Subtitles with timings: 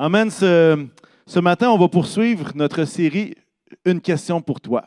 [0.00, 0.30] Amen.
[0.30, 3.34] Ce, matin, on va poursuivre notre série
[3.84, 4.84] Une question pour toi.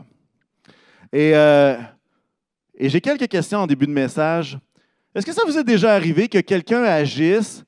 [1.12, 1.76] Et, euh,
[2.74, 4.58] et j'ai quelques questions en début de message.
[5.14, 7.66] Est-ce que ça vous est déjà arrivé que quelqu'un agisse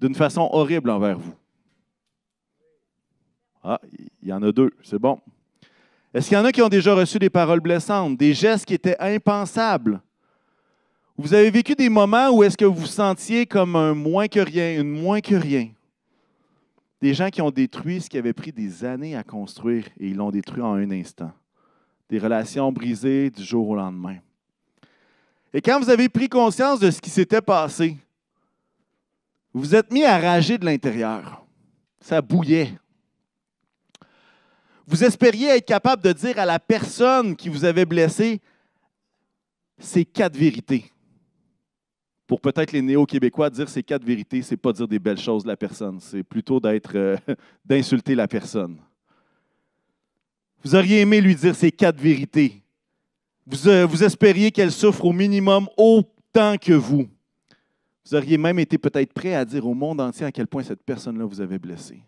[0.00, 1.34] d'une façon horrible envers vous?
[3.62, 3.78] Ah,
[4.22, 5.20] il y en a deux, c'est bon.
[6.14, 8.72] Est-ce qu'il y en a qui ont déjà reçu des paroles blessantes, des gestes qui
[8.72, 10.00] étaient impensables?
[11.18, 14.40] Vous avez vécu des moments où est-ce que vous vous sentiez comme un moins que
[14.40, 15.68] rien, une moins que rien?
[17.00, 20.16] Des gens qui ont détruit ce qui avait pris des années à construire et ils
[20.16, 21.32] l'ont détruit en un instant.
[22.08, 24.16] Des relations brisées du jour au lendemain.
[25.52, 27.96] Et quand vous avez pris conscience de ce qui s'était passé,
[29.52, 31.44] vous vous êtes mis à rager de l'intérieur.
[32.00, 32.72] Ça bouillait.
[34.86, 38.40] Vous espériez être capable de dire à la personne qui vous avait blessé
[39.78, 40.90] ces quatre vérités.
[42.28, 45.48] Pour peut-être les néo-québécois, dire ces quatre vérités, c'est pas dire des belles choses de
[45.48, 47.16] la personne, c'est plutôt d'être euh,
[47.64, 48.76] d'insulter la personne.
[50.62, 52.62] Vous auriez aimé lui dire ces quatre vérités.
[53.46, 57.08] Vous, euh, vous espériez qu'elle souffre au minimum autant que vous.
[58.04, 60.82] Vous auriez même été peut-être prêt à dire au monde entier à quel point cette
[60.82, 62.02] personne-là vous avait blessé.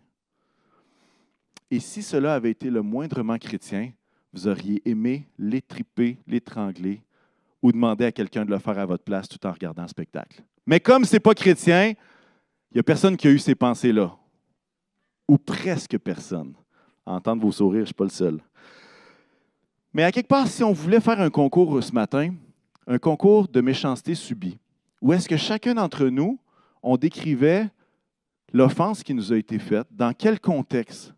[1.71, 3.91] Et si cela avait été le moindrement chrétien,
[4.31, 7.01] vous auriez aimé l'étriper, l'étrangler
[7.61, 10.41] ou demander à quelqu'un de le faire à votre place tout en regardant le spectacle.
[10.65, 14.15] Mais comme ce n'est pas chrétien, il n'y a personne qui a eu ces pensées-là.
[15.27, 16.53] Ou presque personne.
[17.05, 18.39] À entendre vos sourires, je ne suis pas le seul.
[19.93, 22.33] Mais à quelque part, si on voulait faire un concours ce matin,
[22.87, 24.57] un concours de méchanceté subie,
[25.01, 26.39] où est-ce que chacun d'entre nous,
[26.81, 27.69] on décrivait
[28.53, 31.13] l'offense qui nous a été faite, dans quel contexte,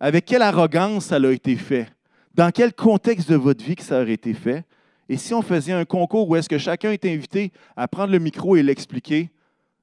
[0.00, 1.88] avec quelle arrogance ça a été fait,
[2.34, 4.64] dans quel contexte de votre vie que ça aurait été fait,
[5.08, 8.18] et si on faisait un concours où est-ce que chacun est invité à prendre le
[8.18, 9.30] micro et l'expliquer,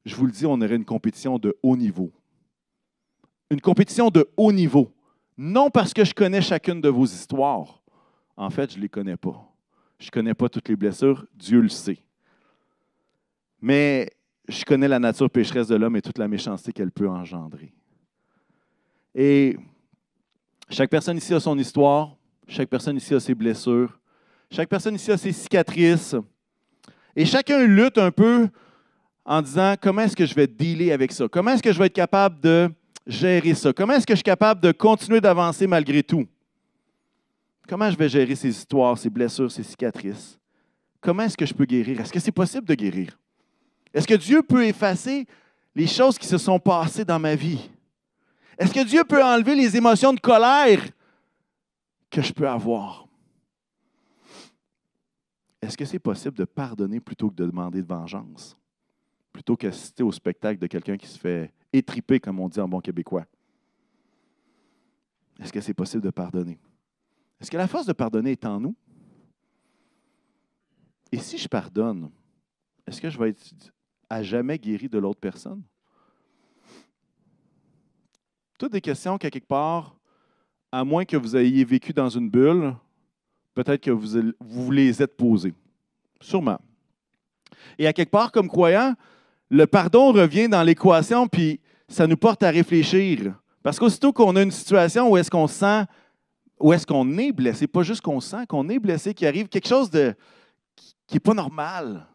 [0.05, 2.11] je vous le dis, on aurait une compétition de haut niveau.
[3.49, 4.93] Une compétition de haut niveau.
[5.37, 7.81] Non parce que je connais chacune de vos histoires.
[8.37, 9.45] En fait, je ne les connais pas.
[9.99, 11.99] Je ne connais pas toutes les blessures, Dieu le sait.
[13.61, 14.09] Mais
[14.47, 17.73] je connais la nature pécheresse de l'homme et toute la méchanceté qu'elle peut engendrer.
[19.13, 19.57] Et
[20.69, 22.15] chaque personne ici a son histoire,
[22.47, 23.98] chaque personne ici a ses blessures,
[24.51, 26.15] chaque personne ici a ses cicatrices.
[27.15, 28.49] Et chacun lutte un peu
[29.25, 31.27] en disant comment est-ce que je vais dealer avec ça?
[31.27, 32.69] Comment est-ce que je vais être capable de
[33.05, 33.73] gérer ça?
[33.73, 36.25] Comment est-ce que je suis capable de continuer d'avancer malgré tout?
[37.67, 40.39] Comment je vais gérer ces histoires, ces blessures, ces cicatrices?
[41.01, 42.01] Comment est-ce que je peux guérir?
[42.01, 43.19] Est-ce que c'est possible de guérir?
[43.93, 45.27] Est-ce que Dieu peut effacer
[45.75, 47.69] les choses qui se sont passées dans ma vie?
[48.57, 50.81] Est-ce que Dieu peut enlever les émotions de colère
[52.09, 53.08] que je peux avoir?
[55.61, 58.57] Est-ce que c'est possible de pardonner plutôt que de demander de vengeance?
[59.31, 62.79] Plutôt qu'assister au spectacle de quelqu'un qui se fait étriper, comme on dit en bon
[62.79, 63.25] québécois?
[65.39, 66.59] Est-ce que c'est possible de pardonner?
[67.39, 68.75] Est-ce que la force de pardonner est en nous?
[71.11, 72.11] Et si je pardonne,
[72.85, 73.71] est-ce que je vais être
[74.09, 75.63] à jamais guéri de l'autre personne?
[78.57, 79.95] Toutes des questions qu'à quelque part,
[80.71, 82.75] à moins que vous ayez vécu dans une bulle,
[83.63, 85.53] peut-être que vous, vous les êtes posés.
[86.21, 86.59] Sûrement.
[87.77, 88.95] Et à quelque part, comme croyant,
[89.49, 93.33] le pardon revient dans l'équation, puis ça nous porte à réfléchir.
[93.61, 95.83] Parce qu'aussitôt qu'on a une situation où est-ce qu'on sent,
[96.59, 99.67] où est-ce qu'on est blessé, pas juste qu'on sent qu'on est blessé, qu'il arrive quelque
[99.67, 100.15] chose de,
[100.75, 102.07] qui n'est pas normal.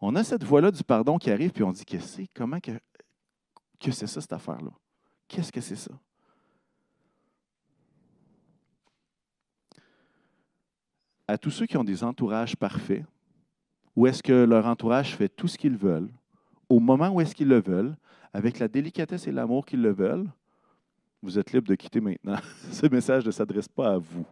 [0.00, 2.28] On a cette voie-là du pardon qui arrive, puis on dit, qu'est-ce que c'est?
[2.34, 2.72] Comment que,
[3.80, 4.72] que c'est ça, cette affaire-là?
[5.28, 5.92] Qu'est-ce que c'est ça?
[11.28, 13.04] À tous ceux qui ont des entourages parfaits,
[13.94, 16.10] où est-ce que leur entourage fait tout ce qu'ils veulent,
[16.68, 17.94] au moment où est-ce qu'ils le veulent,
[18.32, 20.28] avec la délicatesse et l'amour qu'ils le veulent,
[21.22, 22.38] vous êtes libre de quitter maintenant.
[22.72, 24.26] Ce message ne s'adresse pas à vous.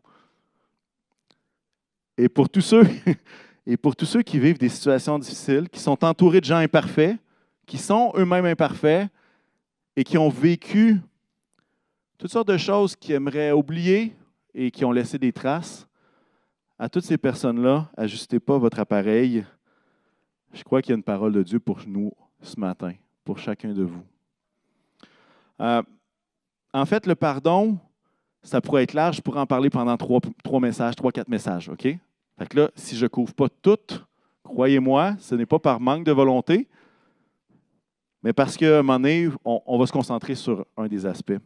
[2.16, 2.84] Et pour tous ceux,
[3.66, 7.16] et pour tous ceux qui vivent des situations difficiles, qui sont entourés de gens imparfaits,
[7.66, 9.08] qui sont eux-mêmes imparfaits
[9.94, 11.00] et qui ont vécu
[12.18, 14.14] toutes sortes de choses qu'ils aimeraient oublier
[14.52, 15.86] et qui ont laissé des traces,
[16.80, 19.44] à toutes ces personnes-là, ajustez pas votre appareil.
[20.54, 22.10] Je crois qu'il y a une parole de Dieu pour nous
[22.40, 24.02] ce matin, pour chacun de vous.
[25.60, 25.82] Euh,
[26.72, 27.78] en fait, le pardon,
[28.42, 29.16] ça pourrait être large.
[29.16, 30.20] Je pourrais en parler pendant trois,
[30.58, 31.68] messages, trois, quatre messages.
[31.68, 31.82] OK?
[31.82, 33.76] Fait que là, si je ne couvre pas tout,
[34.42, 36.66] croyez-moi, ce n'est pas par manque de volonté,
[38.22, 41.38] mais parce qu'à un moment donné, on, on, va se concentrer sur un des aspects.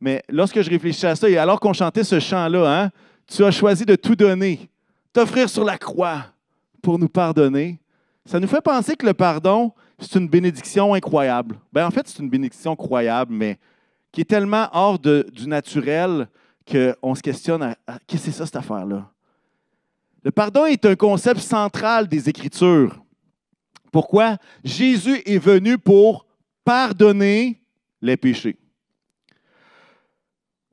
[0.00, 2.90] Mais lorsque je réfléchis à ça, et alors qu'on chantait ce chant-là, hein,
[3.26, 4.68] tu as choisi de tout donner,
[5.12, 6.26] t'offrir sur la croix
[6.82, 7.78] pour nous pardonner.
[8.24, 11.58] Ça nous fait penser que le pardon, c'est une bénédiction incroyable.
[11.72, 13.58] Ben, en fait, c'est une bénédiction croyable, mais
[14.12, 16.28] qui est tellement hors de, du naturel
[16.70, 17.74] qu'on se questionne
[18.06, 19.10] qu'est-ce que c'est ça, cette affaire-là?
[20.24, 23.00] Le pardon est un concept central des Écritures.
[23.92, 24.38] Pourquoi?
[24.64, 26.26] Jésus est venu pour
[26.64, 27.60] pardonner
[28.02, 28.58] les péchés.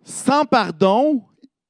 [0.03, 1.23] Sans pardon,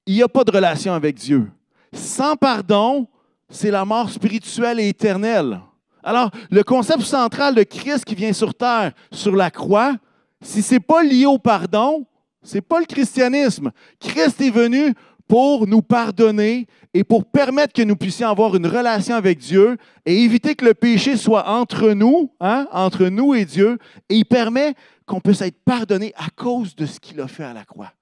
[0.06, 1.50] il n'y a pas de relation avec Dieu.
[1.94, 3.08] Sans pardon,
[3.50, 5.60] c'est la mort spirituelle et éternelle.
[6.04, 9.96] Alors, le concept central de Christ qui vient sur terre, sur la croix,
[10.42, 12.06] si ce n'est pas lié au pardon,
[12.42, 13.72] ce n'est pas le christianisme.
[14.00, 14.94] Christ est venu
[15.28, 20.24] pour nous pardonner et pour permettre que nous puissions avoir une relation avec Dieu et
[20.24, 23.78] éviter que le péché soit entre nous, hein, entre nous et Dieu.
[24.10, 24.76] Et il permet
[25.06, 27.94] qu'on puisse être pardonné à cause de ce qu'il a fait à la croix.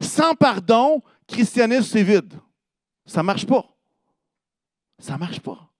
[0.00, 2.34] Sans pardon, christianisme, c'est vide.
[3.06, 3.64] Ça ne marche pas.
[4.98, 5.70] Ça ne marche pas.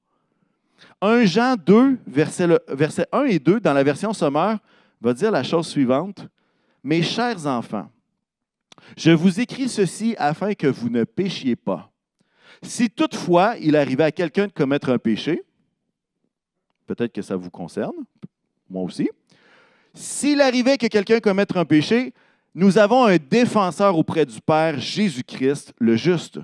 [1.00, 4.58] 1 Jean 2, verset, 1 et 2, dans la version sommaire,
[5.00, 6.26] va dire la chose suivante.
[6.82, 7.91] Mes chers enfants,
[8.97, 11.91] je vous écris ceci afin que vous ne péchiez pas.
[12.62, 15.43] Si toutefois il arrivait à quelqu'un de commettre un péché,
[16.87, 17.97] peut-être que ça vous concerne,
[18.69, 19.11] moi aussi,
[19.94, 22.14] s'il arrivait que quelqu'un commette un péché,
[22.55, 26.41] nous avons un défenseur auprès du Père, Jésus-Christ, le juste,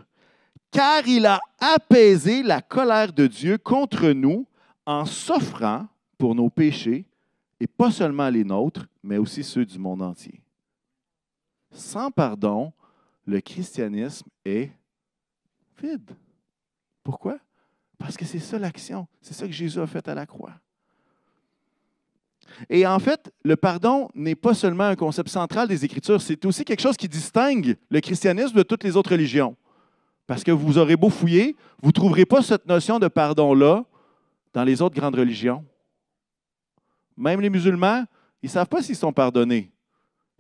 [0.71, 4.47] car il a apaisé la colère de Dieu contre nous
[4.85, 5.87] en s'offrant
[6.19, 7.07] pour nos péchés,
[7.59, 10.43] et pas seulement les nôtres, mais aussi ceux du monde entier.
[11.71, 12.73] Sans pardon,
[13.27, 14.71] le christianisme est
[15.83, 16.11] vide.
[17.03, 17.39] Pourquoi?
[17.99, 19.07] Parce que c'est ça l'action.
[19.21, 20.55] C'est ça que Jésus a fait à la croix.
[22.71, 26.65] Et en fait, le pardon n'est pas seulement un concept central des Écritures, c'est aussi
[26.65, 29.57] quelque chose qui distingue le christianisme de toutes les autres religions.
[30.27, 33.85] Parce que vous aurez beau fouiller, vous ne trouverez pas cette notion de pardon-là
[34.53, 35.65] dans les autres grandes religions.
[37.17, 38.05] Même les musulmans,
[38.43, 39.71] ils ne savent pas s'ils sont pardonnés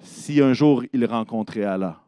[0.00, 2.00] si un jour ils rencontraient Allah.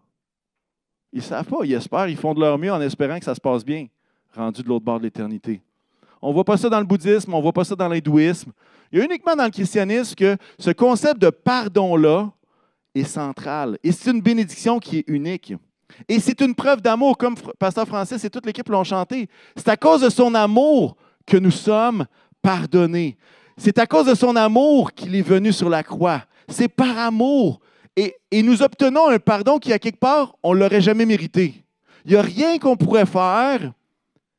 [1.12, 3.34] Ils ne savent pas, ils espèrent, ils font de leur mieux en espérant que ça
[3.34, 3.86] se passe bien,
[4.34, 5.62] rendu de l'autre bord de l'éternité.
[6.20, 8.52] On ne voit pas ça dans le bouddhisme, on ne voit pas ça dans l'hindouisme.
[8.92, 12.30] Il y a uniquement dans le christianisme que ce concept de pardon-là
[12.94, 13.78] est central.
[13.82, 15.54] Et c'est une bénédiction qui est unique.
[16.08, 19.28] Et c'est une preuve d'amour, comme Pasteur Francis et toute l'équipe l'ont chanté.
[19.56, 22.06] C'est à cause de son amour que nous sommes
[22.42, 23.16] pardonnés.
[23.56, 26.22] C'est à cause de son amour qu'il est venu sur la croix.
[26.48, 27.60] C'est par amour.
[27.96, 31.64] Et, et, nous obtenons un pardon qui, à quelque part, on ne l'aurait jamais mérité.
[32.04, 33.72] Il n'y a rien qu'on pourrait faire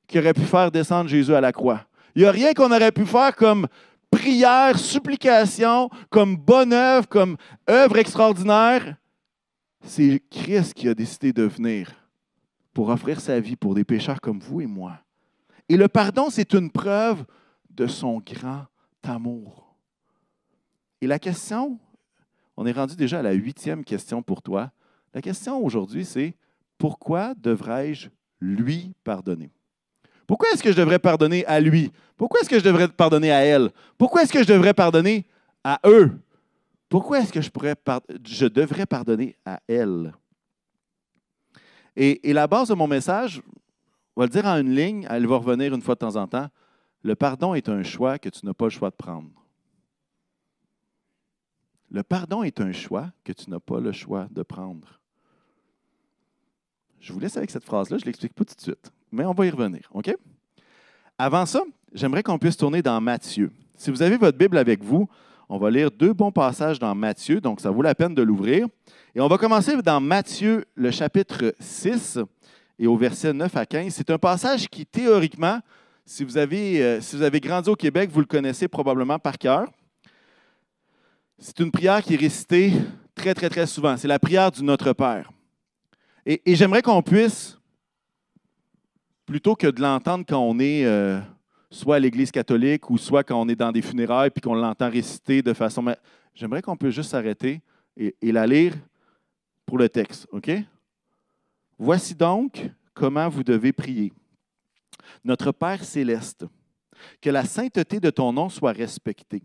[0.09, 1.85] qui aurait pu faire descendre Jésus à la croix.
[2.15, 3.67] Il n'y a rien qu'on aurait pu faire comme
[4.09, 7.37] prière, supplication, comme bonne œuvre, comme
[7.69, 8.97] œuvre extraordinaire.
[9.83, 11.91] C'est Christ qui a décidé de venir
[12.73, 14.97] pour offrir sa vie pour des pécheurs comme vous et moi.
[15.69, 17.23] Et le pardon, c'est une preuve
[17.69, 18.65] de son grand
[19.03, 19.75] amour.
[21.01, 21.79] Et la question,
[22.57, 24.71] on est rendu déjà à la huitième question pour toi.
[25.13, 26.35] La question aujourd'hui, c'est
[26.77, 28.09] pourquoi devrais-je
[28.41, 29.51] lui pardonner?
[30.29, 31.91] Pourquoi est-ce que je devrais pardonner à lui?
[32.15, 33.71] Pourquoi est-ce que je devrais pardonner à elle?
[33.97, 35.25] Pourquoi est-ce que je devrais pardonner
[35.63, 36.11] à eux?
[36.87, 37.49] Pourquoi est-ce que je,
[38.45, 40.13] devrais pardonner à elle?
[41.95, 43.41] Et, et, la base de mon message,
[44.15, 46.27] on va le dire en une ligne, elle va revenir une fois de temps en
[46.27, 46.49] temps.
[47.01, 49.31] Le pardon est un choix que tu n'as pas le choix de prendre.
[51.89, 54.99] Le pardon est un choix que tu n'as pas le choix de prendre.
[56.99, 59.49] Je vous laisse avec cette phrase-là, je l'explique tout de suite mais on va y
[59.49, 59.89] revenir.
[59.93, 60.15] OK?
[61.17, 61.63] Avant ça,
[61.93, 63.51] j'aimerais qu'on puisse tourner dans Matthieu.
[63.75, 65.09] Si vous avez votre Bible avec vous,
[65.49, 68.67] on va lire deux bons passages dans Matthieu, donc ça vaut la peine de l'ouvrir.
[69.15, 72.19] Et on va commencer dans Matthieu, le chapitre 6,
[72.77, 73.93] et au verset 9 à 15.
[73.93, 75.59] C'est un passage qui, théoriquement,
[76.05, 79.37] si vous, avez, euh, si vous avez grandi au Québec, vous le connaissez probablement par
[79.37, 79.67] cœur.
[81.37, 82.73] C'est une prière qui est récitée
[83.15, 83.97] très, très, très souvent.
[83.97, 85.31] C'est la prière du Notre Père.
[86.25, 87.58] et j'aimerais qu'on puisse
[89.29, 91.19] plutôt que de l'entendre quand on est euh,
[91.69, 94.89] soit à l'Église catholique ou soit quand on est dans des funérailles puis qu'on l'entend
[94.89, 95.85] réciter de façon.
[96.33, 97.61] J'aimerais qu'on puisse juste s'arrêter
[97.95, 98.73] et, la lire
[99.67, 100.27] pour le texte.
[100.31, 100.49] OK?
[101.77, 104.11] Voici donc comment vous devez prier.
[105.23, 106.45] Notre Père céleste,
[107.21, 109.43] que la sainteté de ton nom soit respectée.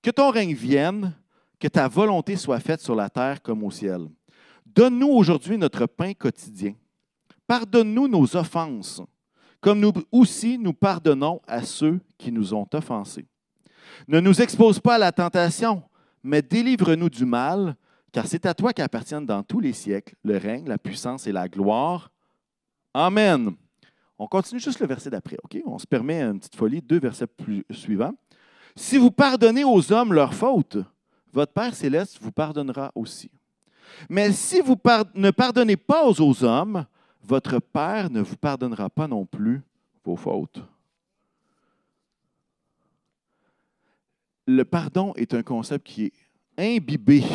[0.00, 1.14] Que ton règne vienne,
[1.60, 4.08] que ta volonté soit faite sur la terre comme au ciel.
[4.64, 6.74] Donne-nous aujourd'hui notre pain quotidien
[7.46, 9.02] Pardonne-nous nos offenses,
[9.60, 13.26] comme nous aussi nous pardonnons à ceux qui nous ont offensés.
[14.08, 15.82] Ne nous expose pas à la tentation,
[16.22, 17.76] mais délivre-nous du mal,
[18.12, 21.48] car c'est à toi qu'appartiennent dans tous les siècles le règne, la puissance et la
[21.48, 22.10] gloire.
[22.94, 23.54] Amen.
[24.18, 25.60] On continue juste le verset d'après, OK?
[25.66, 28.14] On se permet une petite folie, deux versets plus suivants.
[28.74, 30.78] Si vous pardonnez aux hommes leurs fautes,
[31.32, 33.30] votre Père céleste vous pardonnera aussi.
[34.08, 34.76] Mais si vous
[35.14, 36.86] ne pardonnez pas aux hommes,
[37.26, 39.62] votre Père ne vous pardonnera pas non plus
[40.04, 40.62] vos fautes.
[44.46, 46.12] Le pardon est un concept qui est
[46.58, 47.22] imbibé.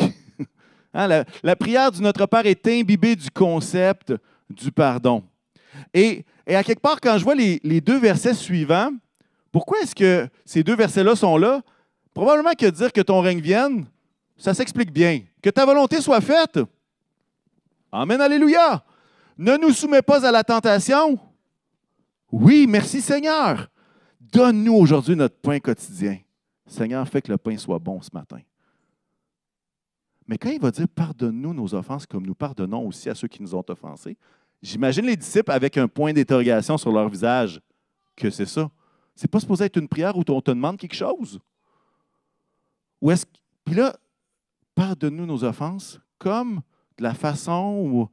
[0.94, 4.12] Hein, la, prière du Notre Père est imbibée du concept
[4.50, 5.24] du pardon.
[5.94, 8.90] Et, à quelque part, quand je vois les deux versets suivants,
[9.50, 11.62] pourquoi est-ce que ces deux versets-là sont là?
[12.12, 13.86] Probablement que dire que ton règne vienne,
[14.36, 15.22] ça s'explique bien.
[15.40, 16.60] Que ta volonté soit faite.
[17.90, 18.84] Amen, Alléluia.
[19.38, 21.18] Ne nous soumets pas à la tentation.
[22.30, 23.68] Oui, merci Seigneur.
[24.20, 26.18] Donne-nous aujourd'hui notre pain quotidien.
[26.66, 28.40] Seigneur, fais que le pain soit bon ce matin.
[30.26, 33.42] Mais quand il va dire pardonne-nous nos offenses comme nous pardonnons aussi à ceux qui
[33.42, 34.16] nous ont offensés,
[34.62, 37.60] j'imagine les disciples avec un point d'interrogation sur leur visage.
[38.16, 38.70] Que c'est ça?
[39.14, 41.38] C'est pas supposé être une prière où on te demande quelque chose?
[43.00, 43.26] Ou est-ce
[43.64, 43.94] Puis là,
[44.74, 46.62] pardonne-nous nos offenses comme
[46.96, 48.08] de la façon ou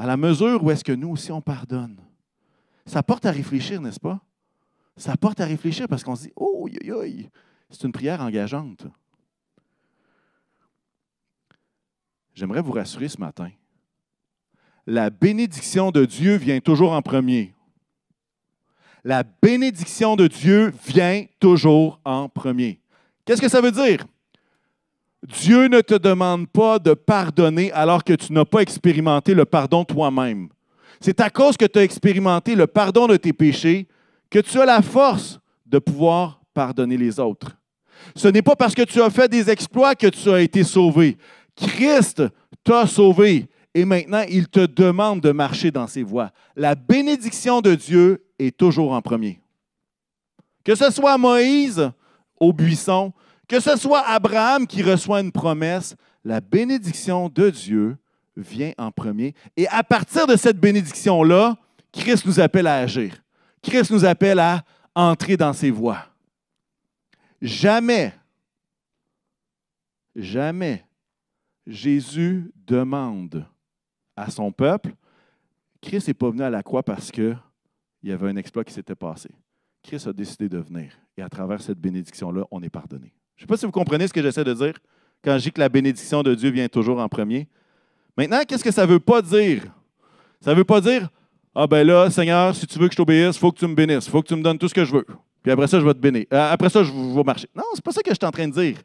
[0.00, 2.00] à la mesure où est-ce que nous aussi on pardonne.
[2.86, 4.18] Ça porte à réfléchir, n'est-ce pas?
[4.96, 6.66] Ça porte à réfléchir parce qu'on se dit, oh,
[7.68, 8.86] c'est une prière engageante.
[12.32, 13.50] J'aimerais vous rassurer ce matin.
[14.86, 17.54] La bénédiction de Dieu vient toujours en premier.
[19.04, 22.80] La bénédiction de Dieu vient toujours en premier.
[23.26, 24.06] Qu'est-ce que ça veut dire?
[25.26, 29.84] Dieu ne te demande pas de pardonner alors que tu n'as pas expérimenté le pardon
[29.84, 30.48] toi-même.
[31.00, 33.86] C'est à cause que tu as expérimenté le pardon de tes péchés
[34.30, 37.56] que tu as la force de pouvoir pardonner les autres.
[38.14, 41.18] Ce n'est pas parce que tu as fait des exploits que tu as été sauvé.
[41.56, 42.22] Christ
[42.64, 46.30] t'a sauvé et maintenant il te demande de marcher dans ses voies.
[46.56, 49.40] La bénédiction de Dieu est toujours en premier.
[50.64, 51.90] Que ce soit Moïse
[52.38, 53.12] au buisson,
[53.50, 57.96] que ce soit Abraham qui reçoit une promesse, la bénédiction de Dieu
[58.36, 59.34] vient en premier.
[59.56, 61.56] Et à partir de cette bénédiction-là,
[61.90, 63.20] Christ nous appelle à agir.
[63.60, 64.62] Christ nous appelle à
[64.94, 65.98] entrer dans ses voies.
[67.42, 68.14] Jamais,
[70.14, 70.86] jamais
[71.66, 73.44] Jésus demande
[74.14, 74.94] à son peuple,
[75.80, 77.36] Christ n'est pas venu à la croix parce qu'il
[78.04, 79.28] y avait un exploit qui s'était passé.
[79.82, 80.92] Christ a décidé de venir.
[81.16, 83.12] Et à travers cette bénédiction-là, on est pardonné.
[83.40, 84.74] Je ne sais pas si vous comprenez ce que j'essaie de dire
[85.24, 87.48] quand je dis que la bénédiction de Dieu vient toujours en premier.
[88.14, 89.62] Maintenant, qu'est-ce que ça ne veut pas dire?
[90.42, 91.08] Ça ne veut pas dire
[91.54, 93.74] Ah ben là, Seigneur, si tu veux que je t'obéisse, il faut que tu me
[93.74, 95.06] bénisses, il faut que tu me donnes tout ce que je veux.
[95.42, 96.26] Puis après ça, je vais te bénir.
[96.34, 97.48] Euh, après ça, je vais marcher.
[97.56, 98.76] Non, c'est pas ça que je suis en train de dire.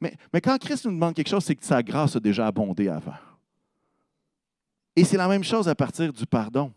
[0.00, 2.88] Mais, mais quand Christ nous demande quelque chose, c'est que sa grâce a déjà abondé
[2.88, 3.14] avant.
[4.94, 6.70] Et c'est la même chose à partir du pardon.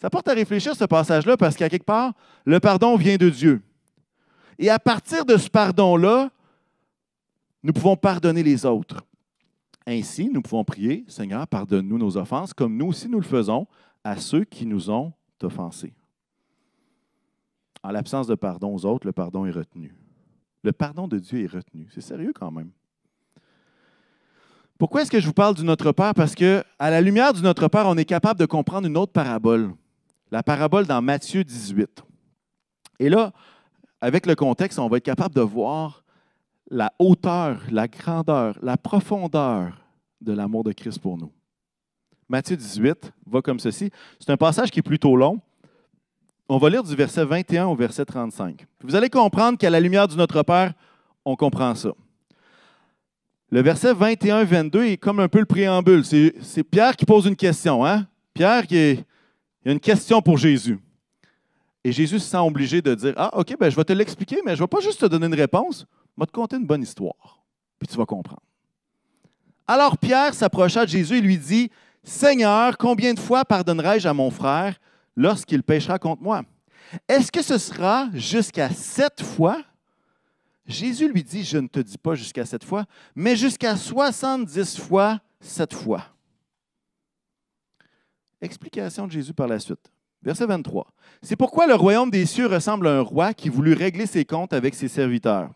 [0.00, 2.14] Ça porte à réfléchir ce passage-là parce qu'à quelque part,
[2.46, 3.60] le pardon vient de Dieu.
[4.60, 6.30] Et à partir de ce pardon-là,
[7.62, 9.02] nous pouvons pardonner les autres.
[9.86, 13.66] Ainsi, nous pouvons prier, Seigneur, pardonne-nous nos offenses, comme nous aussi nous le faisons
[14.04, 15.94] à ceux qui nous ont offensés.
[17.82, 19.94] En l'absence de pardon aux autres, le pardon est retenu.
[20.62, 21.88] Le pardon de Dieu est retenu.
[21.94, 22.70] C'est sérieux quand même.
[24.76, 26.12] Pourquoi est-ce que je vous parle du Notre Père?
[26.12, 29.12] Parce que, à la lumière du Notre Père, on est capable de comprendre une autre
[29.12, 29.72] parabole.
[30.30, 32.04] La parabole dans Matthieu 18.
[32.98, 33.32] Et là,
[34.00, 36.04] avec le contexte, on va être capable de voir
[36.70, 39.72] la hauteur, la grandeur, la profondeur
[40.20, 41.32] de l'amour de Christ pour nous.
[42.28, 43.90] Matthieu 18 va comme ceci.
[44.18, 45.40] C'est un passage qui est plutôt long.
[46.48, 48.66] On va lire du verset 21 au verset 35.
[48.82, 50.72] Vous allez comprendre qu'à la lumière du Notre Père,
[51.24, 51.90] on comprend ça.
[53.50, 56.04] Le verset 21-22 est comme un peu le préambule.
[56.04, 57.84] C'est Pierre qui pose une question.
[57.84, 58.06] Hein?
[58.32, 60.78] Pierre, qui y a une question pour Jésus.
[61.82, 64.54] Et Jésus se sent obligé de dire Ah, OK, ben, je vais te l'expliquer, mais
[64.54, 66.82] je ne vais pas juste te donner une réponse, je vais te conter une bonne
[66.82, 67.42] histoire.
[67.78, 68.42] Puis tu vas comprendre.
[69.66, 71.70] Alors Pierre s'approcha de Jésus et lui dit
[72.02, 74.78] Seigneur, combien de fois pardonnerai-je à mon frère
[75.16, 76.42] lorsqu'il péchera contre moi?
[77.08, 79.62] Est-ce que ce sera jusqu'à sept fois?
[80.66, 82.84] Jésus lui dit Je ne te dis pas jusqu'à sept fois,
[83.14, 86.04] mais jusqu'à soixante-dix fois sept fois.
[88.40, 89.90] Explication de Jésus par la suite.
[90.22, 90.86] Verset 23.
[91.22, 94.52] C'est pourquoi le royaume des cieux ressemble à un roi qui voulut régler ses comptes
[94.52, 95.50] avec ses serviteurs.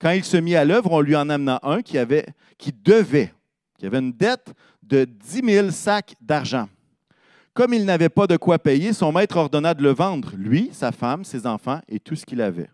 [0.00, 2.26] Quand il se mit à l'œuvre, on lui en amena un qui, avait,
[2.58, 3.32] qui devait,
[3.78, 6.68] qui avait une dette de 10 000 sacs d'argent.
[7.54, 10.90] Comme il n'avait pas de quoi payer, son maître ordonna de le vendre, lui, sa
[10.90, 12.68] femme, ses enfants et tout ce qu'il avait.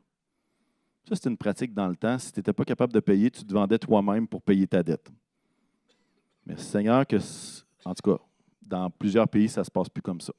[1.07, 2.19] Ça, c'est une pratique dans le temps.
[2.19, 5.11] Si tu n'étais pas capable de payer, tu te vendais toi-même pour payer ta dette.
[6.47, 7.17] Mais Seigneur, que,
[7.85, 8.23] en tout cas,
[8.63, 10.33] dans plusieurs pays, ça ne se passe plus comme ça.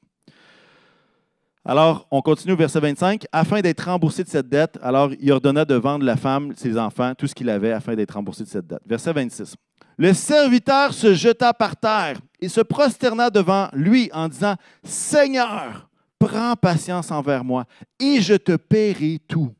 [1.64, 3.24] Alors, on continue au verset 25.
[3.30, 7.14] Afin d'être remboursé de cette dette, alors il ordonna de vendre la femme, ses enfants,
[7.14, 8.82] tout ce qu'il avait, afin d'être remboursé de cette dette.
[8.84, 9.54] Verset 26.
[9.96, 15.88] Le serviteur se jeta par terre et se prosterna devant lui en disant, Seigneur,
[16.18, 17.64] prends patience envers moi
[18.00, 19.54] et je te paierai tout.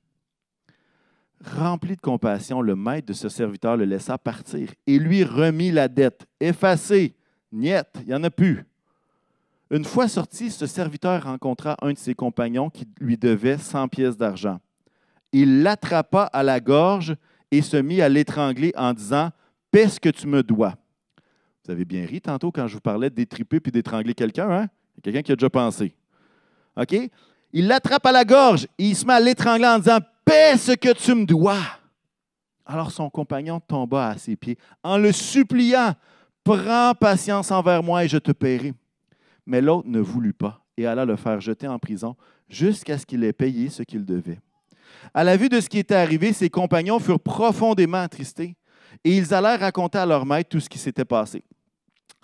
[1.56, 5.86] Rempli de compassion, le maître de ce serviteur le laissa partir et lui remit la
[5.86, 7.14] dette, effacée.
[7.52, 8.64] Niet, il n'y en a plus.
[9.72, 14.18] Une fois sorti, ce serviteur rencontra un de ses compagnons qui lui devait 100 pièces
[14.18, 14.60] d'argent.
[15.32, 17.16] Il l'attrapa à la gorge
[17.50, 19.30] et se mit à l'étrangler en disant
[19.70, 20.74] Paie ce que tu me dois.
[21.64, 24.68] Vous avez bien ri tantôt quand je vous parlais d'étriper puis d'étrangler quelqu'un, hein?
[25.02, 25.94] Quelqu'un qui a déjà pensé.
[26.76, 26.94] OK?
[27.54, 30.72] Il l'attrape à la gorge et il se met à l'étrangler en disant Paie ce
[30.72, 31.62] que tu me dois.
[32.66, 35.94] Alors son compagnon tomba à ses pieds en le suppliant
[36.44, 38.74] Prends patience envers moi et je te paierai.
[39.46, 42.16] Mais l'autre ne voulut pas et alla le faire jeter en prison
[42.48, 44.40] jusqu'à ce qu'il ait payé ce qu'il devait.
[45.14, 48.56] À la vue de ce qui était arrivé, ses compagnons furent profondément attristés
[49.04, 51.42] et ils allèrent raconter à leur maître tout ce qui s'était passé.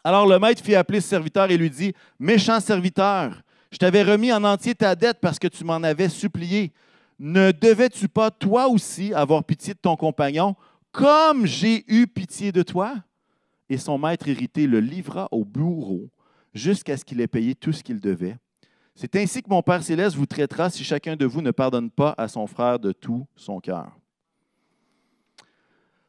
[0.04, 4.32] Alors le maître fit appeler ce serviteur et lui dit Méchant serviteur, je t'avais remis
[4.32, 6.72] en entier ta dette parce que tu m'en avais supplié.
[7.18, 10.54] Ne devais-tu pas, toi aussi, avoir pitié de ton compagnon,
[10.92, 12.94] comme j'ai eu pitié de toi?
[13.68, 16.08] Et son maître irrité le livra au bourreau
[16.58, 18.36] jusqu'à ce qu'il ait payé tout ce qu'il devait.
[18.94, 22.14] C'est ainsi que mon Père céleste vous traitera si chacun de vous ne pardonne pas
[22.18, 23.92] à son frère de tout son cœur.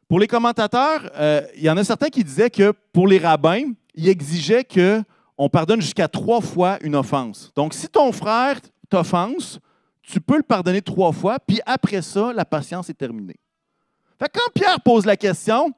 [0.08, 3.72] Pour les commentateurs, euh, il y en a certains qui disaient que pour les rabbins,
[3.94, 7.52] ils exigeaient qu'on pardonne jusqu'à trois fois une offense.
[7.54, 9.60] Donc, si ton frère t'offense,
[10.02, 13.36] tu peux le pardonner trois fois, puis après ça, la patience est terminée.
[14.18, 15.72] Fait quand Pierre pose la question,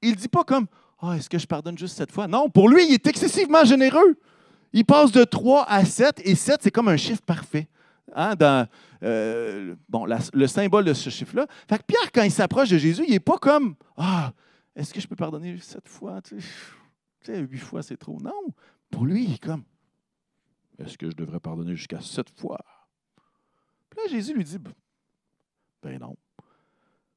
[0.00, 0.66] il ne dit pas comme
[0.98, 2.26] Ah, est-ce que je pardonne juste cette fois?
[2.26, 4.18] Non, pour lui, il est excessivement généreux.
[4.72, 7.68] Il passe de 3 à 7, et 7, c'est comme un chiffre parfait.
[8.14, 8.34] Hein,
[9.02, 11.46] euh, bon, le symbole de ce chiffre-là.
[11.68, 14.32] Fait que Pierre, quand il s'approche de Jésus, il n'est pas comme Ah,
[14.74, 16.20] est-ce que je peux pardonner sept fois?
[16.22, 16.40] Tu
[17.22, 18.18] sais, huit fois, c'est trop.
[18.20, 18.54] Non.
[18.90, 19.64] Pour lui, il est comme
[20.78, 22.60] Est-ce que je devrais pardonner jusqu'à sept fois?
[23.90, 24.58] Puis là, Jésus lui dit
[25.82, 26.16] Ben non.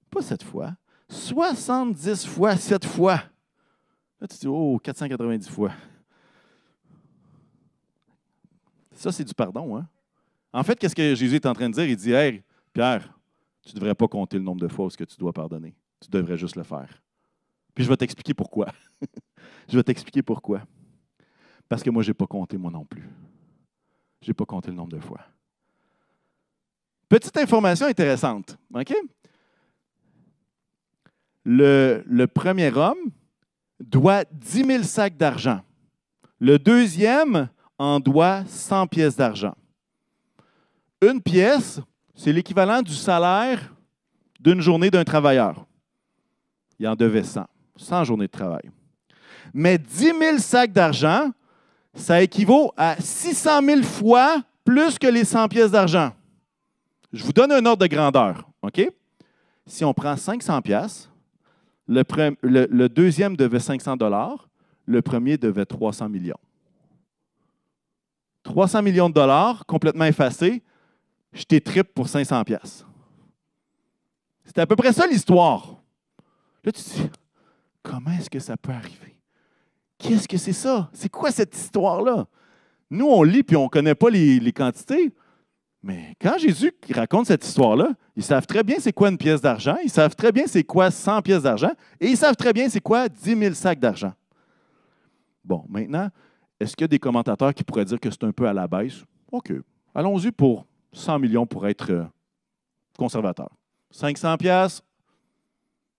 [0.09, 0.73] Pas sept fois.
[1.09, 3.21] 70 fois sept fois.
[4.19, 5.71] Là, tu dis Oh, 490 fois.
[8.91, 9.87] Ça, c'est du pardon, hein?
[10.51, 11.85] En fait, qu'est-ce que Jésus est en train de dire?
[11.85, 13.17] Il dit Hey, Pierre,
[13.63, 15.75] tu ne devrais pas compter le nombre de fois où ce que tu dois pardonner.
[16.01, 17.01] Tu devrais juste le faire.
[17.73, 18.67] Puis je vais t'expliquer pourquoi.
[19.69, 20.63] je vais t'expliquer pourquoi.
[21.69, 23.07] Parce que moi, je n'ai pas compté, moi non plus.
[24.21, 25.21] Je n'ai pas compté le nombre de fois.
[27.07, 28.57] Petite information intéressante.
[28.73, 28.93] OK?
[31.45, 33.11] Le, le premier homme
[33.79, 35.61] doit 10 000 sacs d'argent.
[36.39, 39.55] Le deuxième en doit 100 pièces d'argent.
[41.01, 41.79] Une pièce,
[42.13, 43.73] c'est l'équivalent du salaire
[44.39, 45.65] d'une journée d'un travailleur.
[46.77, 48.69] Il en devait 100, 100 journées de travail.
[49.53, 51.31] Mais 10 000 sacs d'argent,
[51.93, 56.11] ça équivaut à 600 000 fois plus que les 100 pièces d'argent.
[57.11, 58.47] Je vous donne un ordre de grandeur.
[59.65, 61.09] Si on prend 500 pièces,
[61.89, 64.49] le, deuxième devait 500 dollars,
[64.85, 66.39] le premier devait 300 millions.
[68.43, 70.63] 300 millions de dollars complètement effacés,
[71.33, 72.85] je t'ai trip pour 500 pièces.
[74.45, 75.81] C'était à peu près ça l'histoire.
[76.63, 77.09] Là, tu te dis,
[77.83, 79.17] comment est-ce que ça peut arriver?
[79.97, 80.89] Qu'est-ce que c'est ça?
[80.93, 82.25] C'est quoi cette histoire-là?
[82.89, 85.13] Nous, on lit puis on ne connaît pas les, quantités.
[85.81, 89.77] Mais quand Jésus raconte cette histoire-là, ils savent très bien c'est quoi une pièce d'argent,
[89.83, 92.81] ils savent très bien c'est quoi 100 pièces d'argent, et ils savent très bien c'est
[92.81, 94.13] quoi 10 000 sacs d'argent.
[95.43, 96.09] Bon, maintenant,
[96.59, 98.67] est-ce qu'il y a des commentateurs qui pourraient dire que c'est un peu à la
[98.67, 99.05] baisse?
[99.31, 99.53] OK.
[99.95, 102.03] Allons-y pour 100 millions pour être euh,
[102.97, 103.49] conservateur.
[103.91, 104.83] 500 pièces,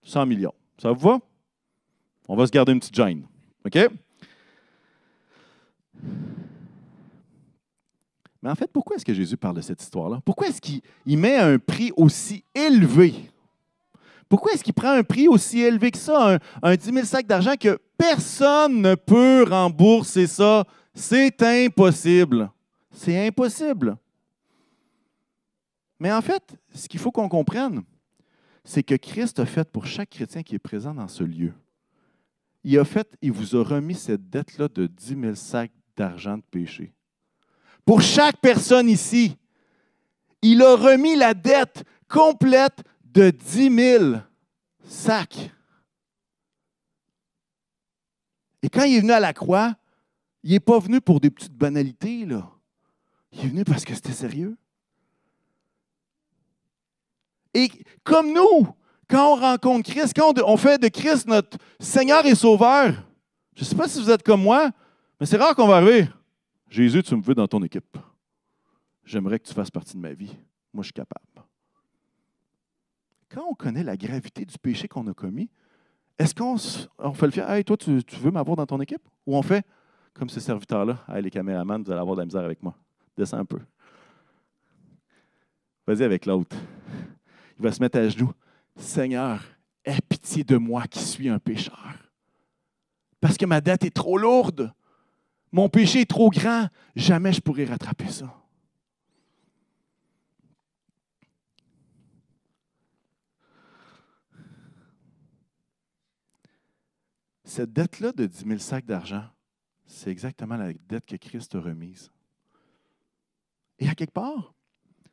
[0.03, 0.55] 100 millions.
[0.77, 1.19] Ça vous va?
[2.29, 3.27] On va se garder une petite gêne.
[3.65, 3.79] OK?
[8.43, 10.21] Mais en fait, pourquoi est-ce que Jésus parle de cette histoire-là?
[10.25, 13.15] Pourquoi est-ce qu'il met un prix aussi élevé?
[14.29, 17.27] Pourquoi est-ce qu'il prend un prix aussi élevé que ça, un, un 10 000 sacs
[17.27, 20.65] d'argent que personne ne peut rembourser ça?
[20.95, 22.51] C'est impossible.
[22.93, 23.97] C'est impossible.
[25.99, 27.83] Mais en fait, ce qu'il faut qu'on comprenne,
[28.65, 31.53] c'est que Christ a fait pour chaque chrétien qui est présent dans ce lieu.
[32.65, 36.43] Il a fait, il vous a remis cette dette-là de 10 000 sacs d'argent de
[36.51, 36.93] péché.
[37.91, 39.37] Pour chaque personne ici,
[40.43, 44.15] il a remis la dette complète de 10 000
[44.87, 45.51] sacs.
[48.63, 49.75] Et quand il est venu à la croix,
[50.45, 52.49] il n'est pas venu pour des petites banalités, là.
[53.33, 54.57] Il est venu parce que c'était sérieux.
[57.55, 57.73] Et
[58.05, 58.69] comme nous,
[59.09, 62.95] quand on rencontre Christ, quand on fait de Christ notre Seigneur et Sauveur,
[63.57, 64.71] je ne sais pas si vous êtes comme moi,
[65.19, 66.07] mais c'est rare qu'on va arriver.
[66.71, 67.99] Jésus, tu me veux dans ton équipe.
[69.05, 70.37] J'aimerais que tu fasses partie de ma vie.
[70.73, 71.27] Moi, je suis capable.
[73.29, 75.51] Quand on connaît la gravité du péché qu'on a commis,
[76.17, 76.57] est-ce qu'on
[77.13, 77.51] fait le fier?
[77.51, 79.03] Hey, toi, tu, veux m'avoir dans ton équipe?
[79.27, 79.67] Ou on fait
[80.15, 81.05] comme ce serviteur-là?
[81.09, 82.77] Hey, les caméramans, vous allez avoir de la misère avec moi.
[83.17, 83.59] Descends un peu.
[85.87, 86.57] Vas-y avec l'autre.
[87.59, 88.33] Il va se mettre à genoux.
[88.77, 89.43] Seigneur,
[89.85, 92.11] aie pitié de moi qui suis un pécheur.
[93.21, 94.73] Parce que ma dette est trop lourde.
[95.53, 96.69] Mon péché est trop grand.
[96.95, 98.37] Jamais je pourrai rattraper ça.
[107.45, 109.25] Cette dette-là de 10 000 sacs d'argent,
[109.85, 112.13] c'est exactement la dette que Christ a remise.
[113.81, 114.55] Et à quelque part,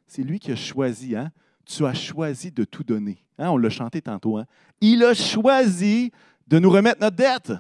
[0.05, 1.15] c'est lui qui a choisi.
[1.15, 1.31] Hein?
[1.65, 3.25] Tu as choisi de tout donner.
[3.39, 3.49] Hein?
[3.49, 4.37] On l'a chanté tantôt.
[4.37, 4.45] Hein?
[4.81, 6.11] Il a choisi
[6.45, 7.53] de nous remettre notre dette.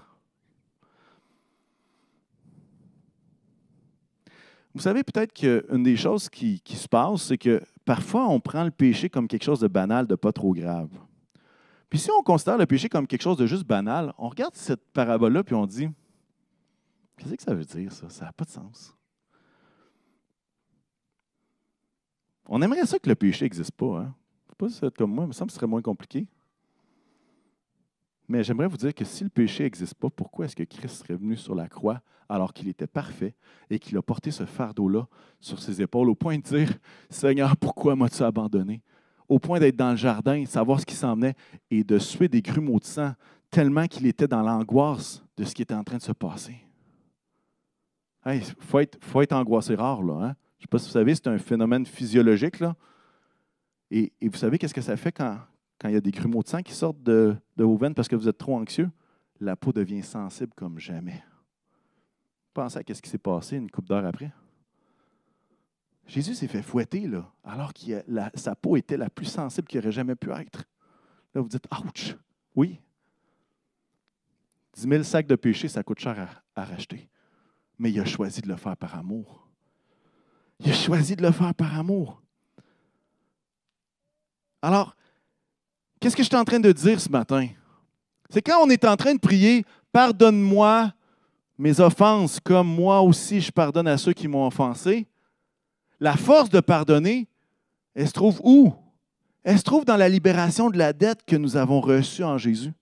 [4.77, 8.69] Vous savez peut-être qu'une des choses qui, se passe, c'est que parfois on prend le
[8.69, 10.91] péché comme quelque chose de banal, de pas trop grave.
[11.89, 14.85] Puis si on considère le péché comme quelque chose de juste banal, on regarde cette
[14.91, 15.89] parabole-là puis on dit
[17.17, 18.07] Qu'est-ce que ça veut dire, ça?
[18.07, 18.95] Ça n'a pas de sens.
[22.45, 24.01] On aimerait ça que le péché n'existe pas.
[24.01, 24.15] Hein?
[24.59, 26.27] Pas si comme moi, mais ça me serait moins compliqué.
[28.27, 31.15] Mais j'aimerais vous dire que si le péché n'existe pas, pourquoi est-ce que Christ serait
[31.15, 33.35] venu sur la croix alors qu'il était parfait
[33.69, 35.07] et qu'il a porté ce fardeau-là
[35.39, 36.73] sur ses épaules au point de dire
[37.09, 38.81] Seigneur, pourquoi m'as-tu abandonné
[39.29, 41.35] au point d'être dans le jardin, savoir ce qui s'en venait
[41.69, 43.13] et de suer des grumeaux de sang,
[43.49, 46.55] tellement qu'il était dans l'angoisse de ce qui était en train de se passer.
[48.25, 50.13] Il faut, être, angoissé rare, là.
[50.15, 50.35] Hein?
[50.57, 52.59] Je ne sais pas si vous savez, c'est un phénomène physiologique.
[52.59, 52.75] Là.
[53.89, 55.37] Et, vous savez qu'est-ce que ça fait quand,
[55.79, 58.15] quand il y a des grumeaux de sang qui sortent de, vos veines parce que
[58.15, 58.89] vous êtes trop anxieux?
[59.39, 61.23] La peau devient sensible comme jamais.
[62.53, 64.31] Pensez à ce qui s'est passé une coupe d'heure après.
[66.07, 67.07] Jésus s'est fait fouetter,
[67.43, 68.01] alors que
[68.35, 70.63] sa peau était la plus sensible qu'il aurait jamais pu être.
[71.35, 72.15] Là, vous dites, ouch!
[72.55, 72.79] Oui.
[74.73, 77.09] 10 000 sacs de péché, ça coûte cher à, racheter.
[77.77, 79.47] Mais il a choisi de le faire par amour.
[80.59, 82.23] Il a choisi de le faire par amour.
[84.63, 84.96] Alors,
[85.99, 87.47] qu'est-ce que je suis en train de dire ce matin?
[88.29, 90.91] C'est quand on est en train de prier, pardonne-moi
[91.57, 95.07] mes offenses comme moi aussi je pardonne à ceux qui m'ont offensé.
[95.99, 97.27] La force de pardonner,
[97.95, 98.73] elle se trouve où?
[99.43, 102.73] Elle se trouve dans la libération de la dette que nous avons reçue en Jésus.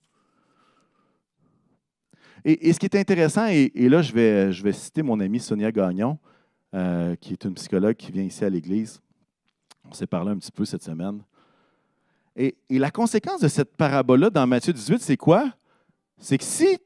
[2.44, 5.72] Et, ce qui est intéressant, et, là je vais, je vais, citer mon amie Sonia
[5.72, 6.16] Gagnon,
[6.74, 9.00] euh, qui est une psychologue qui vient ici à l'Église.
[9.84, 11.22] On s'est parlé un petit peu cette semaine.
[12.36, 15.50] Et, la conséquence de cette parabole-là dans Matthieu 18, c'est quoi?
[16.18, 16.78] C'est que si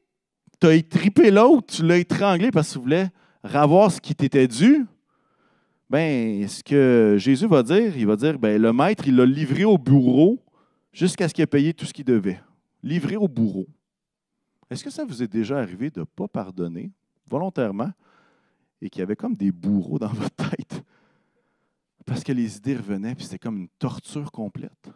[0.59, 3.09] tu as étripé l'autre, tu l'as étranglé parce que tu voulais
[3.43, 4.85] ravoir ce qui t'était dû,
[5.89, 9.65] ben, ce que Jésus va dire, il va dire, ben, le maître, il l'a livré
[9.65, 10.41] au bourreau
[10.93, 12.39] jusqu'à ce qu'il ait payé tout ce qu'il devait.
[12.81, 13.67] Livré au bourreau.
[14.69, 16.91] Est-ce que ça vous est déjà arrivé de ne pas pardonner
[17.29, 17.91] volontairement
[18.81, 20.81] et qu'il y avait comme des bourreaux dans votre tête?
[22.05, 24.89] Parce que les idées revenaient, puis c'était comme une torture complète.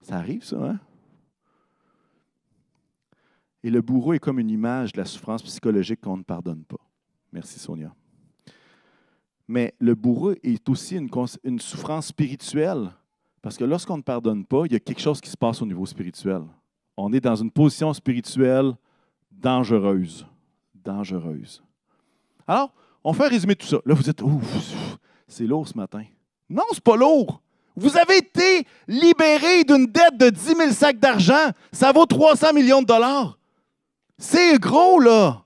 [0.00, 0.80] Ça arrive, ça, hein?
[3.62, 6.78] Et le bourreau est comme une image de la souffrance psychologique qu'on ne pardonne pas.
[7.32, 7.92] Merci, Sonia.
[9.48, 12.90] Mais le bourreau est aussi une, souffrance spirituelle.
[13.42, 15.66] Parce que lorsqu'on ne pardonne pas, il y a quelque chose qui se passe au
[15.66, 16.42] niveau spirituel.
[16.96, 18.74] On est dans une position spirituelle
[19.30, 20.26] dangereuse.
[20.74, 21.62] Dangereuse.
[22.46, 23.78] Alors, on fait un résumé de tout ça.
[23.84, 26.04] Là, vous dites, ouf, c'est lourd ce matin.
[26.48, 27.42] Non, c'est pas lourd.
[27.78, 31.52] Vous avez été libéré d'une dette de 10 000 sacs d'argent.
[31.72, 33.38] Ça vaut 300 millions de dollars.
[34.18, 35.44] C'est gros, là.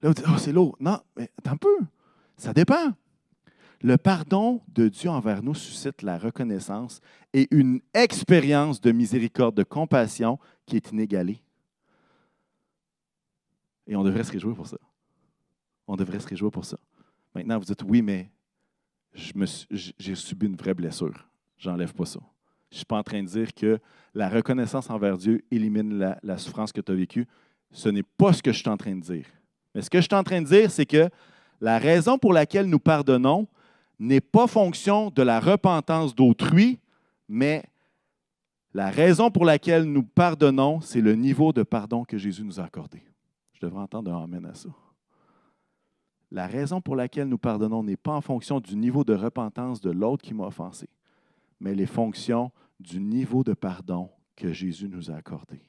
[0.00, 0.76] Là, vous dites, oh, c'est lourd.
[0.80, 1.78] Non, mais attends un peu.
[2.36, 2.92] Ça dépend.
[3.82, 7.00] Le pardon de Dieu envers nous suscite la reconnaissance
[7.34, 11.42] et une expérience de miséricorde, de compassion qui est inégalée.
[13.86, 14.78] Et on devrait se réjouir pour ça.
[15.86, 16.78] On devrait se réjouir pour ça.
[17.34, 18.30] Maintenant, vous dites, oui, mais
[19.12, 21.26] j'ai subi une vraie blessure.
[21.58, 22.20] J'enlève pas ça.
[22.70, 23.78] Je ne suis pas en train de dire que
[24.14, 27.26] la reconnaissance envers Dieu élimine la, souffrance que tu as vécue.
[27.70, 29.26] Ce n'est pas ce que je suis en train de dire.
[29.74, 31.08] Mais ce que je suis en train de dire, c'est que
[31.60, 33.48] la raison pour laquelle nous pardonnons,
[33.98, 36.78] n'est pas fonction de la repentance d'autrui,
[37.28, 37.64] mais
[38.72, 42.64] la raison pour laquelle nous pardonnons, c'est le niveau de pardon que Jésus nous a
[42.64, 43.02] accordé.
[43.52, 44.68] Je devrais entendre un Amen à ça.
[46.30, 49.90] la raison pour laquelle nous pardonnons n'est pas en fonction du niveau de repentance de
[49.90, 50.88] l'autre qui m'a offensé,
[51.60, 55.60] mais les fonctions du niveau de pardon que Jésus nous a accordé.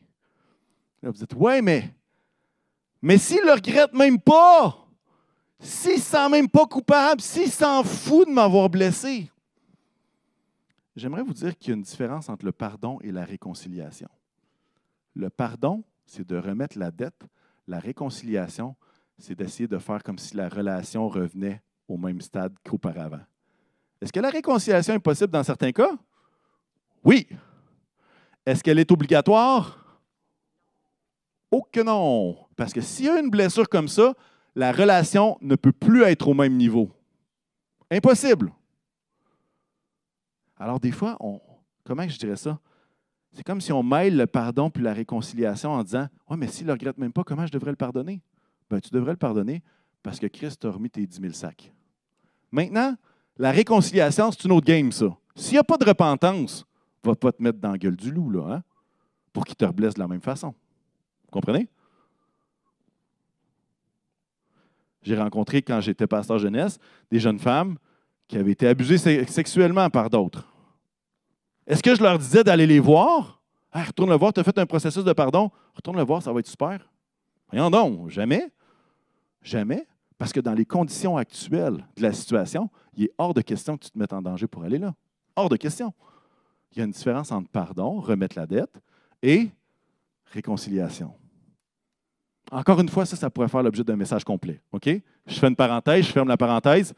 [1.01, 1.93] Là, vous dites, ouais, mais,
[3.01, 4.87] mais s'il ne le regrette même pas,
[5.59, 9.31] s'il ne se sent même pas coupable, s'il s'en fout de m'avoir blessé,
[10.95, 14.09] j'aimerais vous dire qu'il y a une différence entre le pardon et la réconciliation.
[15.15, 17.25] Le pardon, c'est de remettre la dette.
[17.67, 18.75] La réconciliation,
[19.17, 23.21] c'est d'essayer de faire comme si la relation revenait au même stade qu'auparavant.
[24.01, 25.91] Est-ce que la réconciliation est possible dans certains cas?
[27.03, 27.27] Oui.
[28.45, 29.77] Est-ce qu'elle est obligatoire?
[31.51, 32.37] Oh que non.
[32.55, 34.13] Parce que s'il y a une blessure comme ça,
[34.55, 36.89] la relation ne peut plus être au même niveau.
[37.91, 38.51] Impossible.
[40.57, 41.41] Alors des fois, on,
[41.83, 42.59] comment je dirais ça?
[43.33, 46.67] C'est comme si on mêle le pardon puis la réconciliation en disant Ouais, mais s'il
[46.67, 48.21] ne regrette même pas, comment je devrais le pardonner?
[48.69, 49.63] Ben, tu devrais le pardonner
[50.03, 51.73] parce que Christ t'a remis tes 10 000 sacs.
[52.51, 52.95] Maintenant,
[53.39, 55.07] la réconciliation, c'est une autre game, ça.
[55.35, 56.65] S'il n'y a pas de repentance,
[57.03, 58.63] va pas te mettre dans la gueule du loup, là, hein,
[59.31, 60.49] pour qu'il te blesse de la même façon.
[60.49, 61.67] Vous comprenez?
[65.01, 66.77] J'ai rencontré, quand j'étais pasteur jeunesse,
[67.09, 67.77] des jeunes femmes
[68.27, 70.45] qui avaient été abusées sexuellement par d'autres.
[71.65, 73.41] Est-ce que je leur disais d'aller les voir?
[73.71, 75.49] Retourne le voir, tu as fait un processus de pardon.
[75.73, 76.79] Retourne le voir, ça va être super.
[77.49, 78.51] Voyons donc, jamais.
[79.41, 79.87] Jamais.
[80.19, 83.85] Parce que dans les conditions actuelles de la situation, il est hors de question que
[83.85, 84.93] tu te mettes en danger pour aller là.
[85.35, 85.93] Hors de question.
[86.71, 88.81] Il y a une différence entre pardon, remettre la dette,
[89.23, 89.49] et
[90.25, 91.13] réconciliation.
[92.51, 94.61] Encore une fois, ça, ça pourrait faire l'objet d'un message complet.
[94.73, 94.89] OK?
[95.25, 96.93] Je fais une parenthèse, je ferme la parenthèse.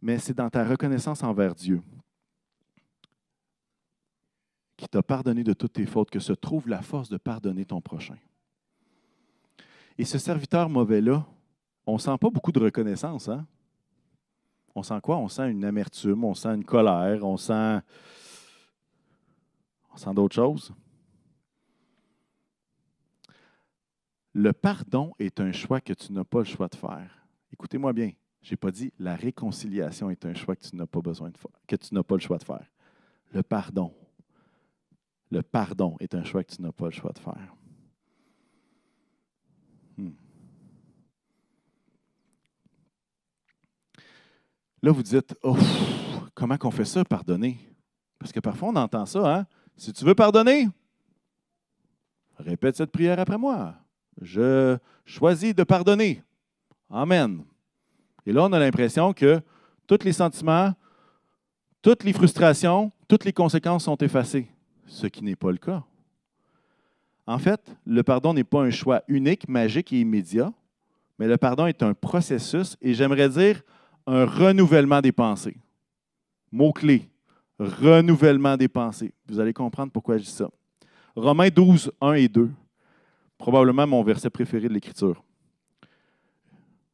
[0.00, 1.82] Mais c'est dans ta reconnaissance envers Dieu
[4.78, 7.82] qui t'a pardonné de toutes tes fautes que se trouve la force de pardonner ton
[7.82, 8.16] prochain.
[10.00, 11.26] Et ce serviteur mauvais-là,
[11.84, 13.28] on ne sent pas beaucoup de reconnaissance.
[13.28, 13.46] Hein?
[14.74, 15.18] On sent quoi?
[15.18, 17.80] On sent une amertume, on sent une colère, on sent,
[19.92, 20.72] on sent d'autres choses.
[24.32, 27.26] Le pardon est un choix que tu n'as pas le choix de faire.
[27.52, 28.10] Écoutez-moi bien,
[28.40, 31.36] je n'ai pas dit la réconciliation est un choix que tu n'as pas besoin de
[31.36, 32.70] faire, que tu n'as pas le choix de faire.
[33.34, 33.92] Le pardon.
[35.30, 37.54] Le pardon est un choix que tu n'as pas le choix de faire.
[44.82, 45.56] Là, vous dites, oh,
[46.34, 47.58] comment qu'on fait ça, pardonner?
[48.18, 49.46] Parce que parfois, on entend ça, hein?
[49.76, 50.68] Si tu veux pardonner,
[52.38, 53.74] répète cette prière après moi.
[54.20, 56.22] Je choisis de pardonner.
[56.88, 57.44] Amen.
[58.26, 59.40] Et là, on a l'impression que
[59.86, 60.74] tous les sentiments,
[61.82, 64.48] toutes les frustrations, toutes les conséquences sont effacées,
[64.86, 65.82] ce qui n'est pas le cas.
[67.26, 70.52] En fait, le pardon n'est pas un choix unique, magique et immédiat,
[71.18, 73.62] mais le pardon est un processus et j'aimerais dire
[74.06, 75.56] un renouvellement des pensées.
[76.52, 77.08] Mot-clé,
[77.58, 79.12] renouvellement des pensées.
[79.28, 80.48] Vous allez comprendre pourquoi je dis ça.
[81.14, 82.50] Romains 12, 1 et 2,
[83.38, 85.22] probablement mon verset préféré de l'Écriture.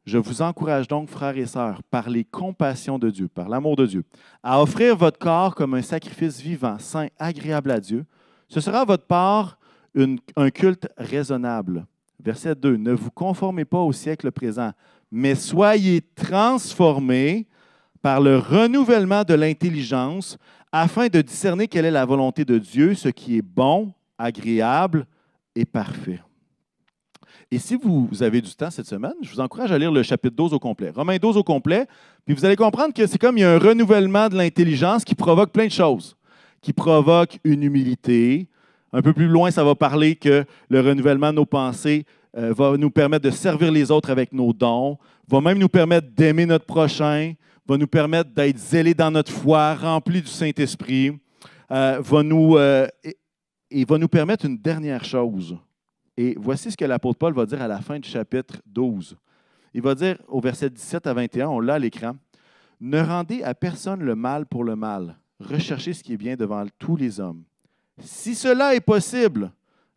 [0.05, 3.87] Je vous encourage donc, frères et sœurs, par les compassions de Dieu, par l'amour de
[3.87, 4.05] Dieu,
[4.43, 8.07] à offrir votre corps comme un sacrifice vivant, saint, agréable à Dieu.
[8.49, 9.59] Ce sera votre part
[10.37, 11.87] un culte raisonnable.
[12.23, 12.77] Verset 2.
[12.77, 14.73] Ne vous conformez pas au siècle présent,
[15.11, 17.47] mais soyez transformés
[18.03, 20.39] par le renouvellement de l'intelligence
[20.73, 25.07] afin de discerner quelle est la volonté de Dieu, ce qui est bon, agréable
[25.55, 26.21] et parfait.
[27.51, 30.35] Et si vous avez du temps cette semaine, je vous encourage à lire le chapitre
[30.35, 30.91] 12 au complet.
[30.91, 31.87] Romains 12 au complet,
[32.25, 35.15] puis vous allez comprendre que c'est comme il y a un renouvellement de l'intelligence qui
[35.15, 36.17] provoque plein de choses,
[36.61, 38.49] qui provoque une humilité.
[38.93, 42.05] Un peu plus loin, ça va parler que le renouvellement de nos pensées
[42.37, 46.09] euh, va nous permettre de servir les autres avec nos dons, va même nous permettre
[46.09, 47.35] d'aimer notre prochain,
[47.67, 51.13] va nous permettre d'être zélés dans notre foi, remplis du Saint-Esprit,
[51.71, 52.87] euh, va nous, euh,
[53.71, 55.57] et va nous permettre une dernière chose
[56.17, 59.17] et voici ce que l'apôtre Paul va dire à la fin du chapitre 12.
[59.75, 62.17] Il va dire au verset 17 à 21, on l'a à l'écran,
[62.81, 65.17] Ne rendez à personne le mal pour le mal.
[65.39, 67.43] Recherchez ce qui est bien devant tous les hommes.
[67.99, 69.53] Si cela est possible,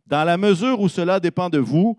[0.06, 1.96] dans la mesure où cela dépend de vous,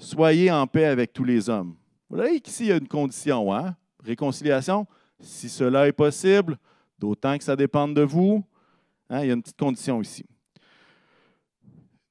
[0.00, 1.74] soyez en paix avec tous les hommes.
[2.08, 3.76] Vous voyez qu'ici, il y a une condition, hein?
[4.02, 4.86] Réconciliation.
[5.20, 6.58] Si cela est possible,
[6.98, 8.42] d'autant que ça dépend de vous,
[9.08, 9.20] hein?
[9.20, 10.24] il y a une petite condition ici.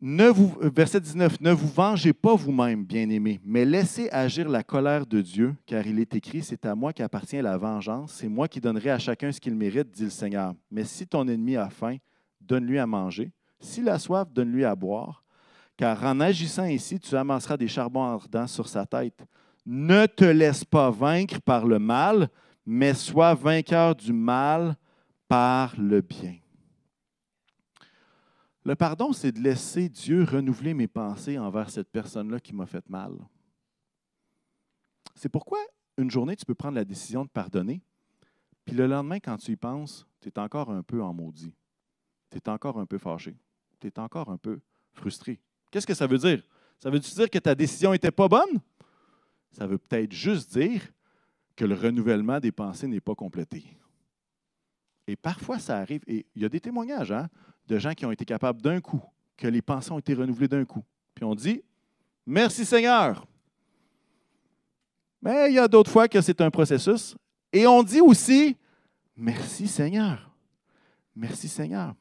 [0.01, 5.05] Ne vous, verset 19, ne vous vengez pas vous-même, bien-aimés, mais laissez agir la colère
[5.05, 8.61] de Dieu, car il est écrit, c'est à moi qu'appartient la vengeance, c'est moi qui
[8.61, 10.53] donnerai à chacun ce qu'il mérite, dit le Seigneur.
[10.71, 11.97] Mais si ton ennemi a faim,
[12.39, 13.33] donne-lui à manger.
[13.59, 15.21] S'il a soif, donne-lui à boire,
[15.79, 19.25] car en agissant ainsi, tu amasseras des charbons ardents sur sa tête.
[19.65, 22.27] Ne te laisse pas vaincre par le mal,
[22.65, 24.75] mais sois vainqueur du mal
[25.29, 26.37] par le bien.
[28.65, 32.89] Le pardon, c'est de laisser Dieu renouveler mes pensées envers cette personne-là qui m'a fait
[32.89, 33.13] mal.
[35.15, 35.59] C'est pourquoi
[35.97, 37.81] une journée, tu peux prendre la décision de pardonner,
[38.65, 41.55] puis le lendemain, quand tu y penses, tu es encore un peu en maudit.
[42.31, 43.37] Tu es encore un peu fâché.
[43.79, 44.59] Tu es encore un peu
[44.91, 45.39] frustré.
[45.71, 46.41] Qu'est-ce que ça veut dire?
[46.79, 48.59] Ça veut dire que ta décision n'était pas bonne?
[49.51, 50.81] Ça veut peut-être juste dire
[51.55, 53.65] que le renouvellement des pensées n'est pas complété.
[55.07, 57.27] Et parfois, ça arrive, et il y a des témoignages hein,
[57.67, 59.01] de gens qui ont été capables d'un coup,
[59.35, 60.83] que les pensées ont été renouvelées d'un coup.
[61.15, 61.63] Puis on dit,
[62.25, 63.25] merci Seigneur.
[65.21, 67.15] Mais il y a d'autres fois que c'est un processus.
[67.51, 68.55] Et on dit aussi,
[69.17, 70.31] merci Seigneur.
[71.15, 71.95] Merci Seigneur.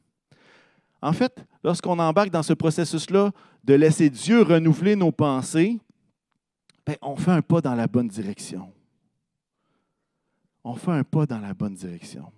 [1.00, 3.30] En fait, lorsqu'on embarque dans ce processus-là
[3.64, 5.78] de laisser Dieu renouveler nos pensées,
[6.84, 8.72] ben, on fait un pas dans la bonne direction.
[10.64, 12.32] On fait un pas dans la bonne direction.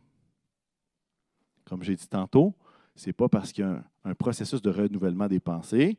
[1.64, 2.54] Comme j'ai dit tantôt,
[2.94, 5.98] ce n'est pas parce qu'il y a un, processus de renouvellement des pensées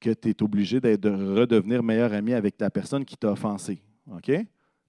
[0.00, 3.82] que tu es obligé de redevenir meilleur ami avec la personne qui t'a offensé.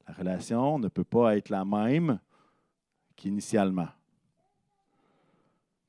[0.08, 2.20] La relation ne peut pas être la même
[3.16, 3.90] qu'initialement.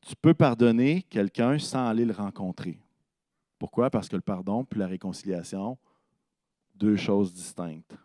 [0.02, 2.78] Tu peux pardonner quelqu'un sans aller le rencontrer.
[3.58, 3.90] Pourquoi?
[3.90, 5.78] Parce que le pardon puis la réconciliation,
[6.74, 7.96] deux choses distinctes.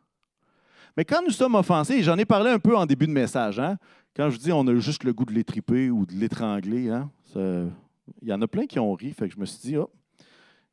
[0.95, 3.77] Mais quand nous sommes offensés, j'en ai parlé un peu en début de message, hein?
[4.15, 7.09] quand je dis on a juste le goût de l'étriper ou de l'étrangler, hein?
[7.35, 9.91] il y en a plein qui ont ri, fait que je me suis dit, oh,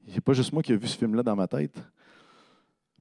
[0.09, 1.83] c'est pas juste moi qui ai vu ce film-là dans ma tête.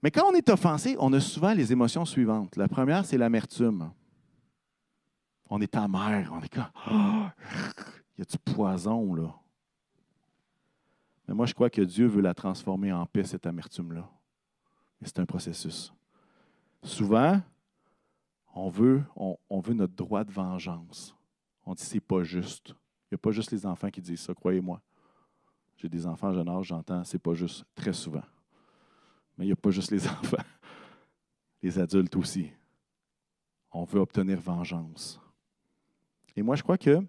[0.01, 2.57] Mais quand on est offensé, on a souvent les émotions suivantes.
[2.57, 3.89] La première, c'est l'amertume.
[5.49, 7.25] On est amer, on est comme, oh,
[8.17, 9.33] il y a du poison là?
[11.27, 14.09] Mais moi, je crois que Dieu veut la transformer en paix, cette amertume-là.
[14.99, 15.93] Mais c'est un processus.
[16.83, 17.41] Souvent,
[18.53, 21.15] on veut, on, veut notre droit de vengeance.
[21.65, 22.69] On dit c'est pas juste.
[22.69, 24.81] Il n'y a pas juste les enfants qui disent ça, croyez-moi.
[25.77, 28.23] J'ai des enfants jeune âge, j'entends c'est pas juste très souvent.
[29.37, 30.43] Mais il n'y a pas juste les enfants,
[31.61, 32.51] les adultes aussi.
[33.71, 35.19] On veut obtenir vengeance.
[36.35, 37.03] Et moi, je crois que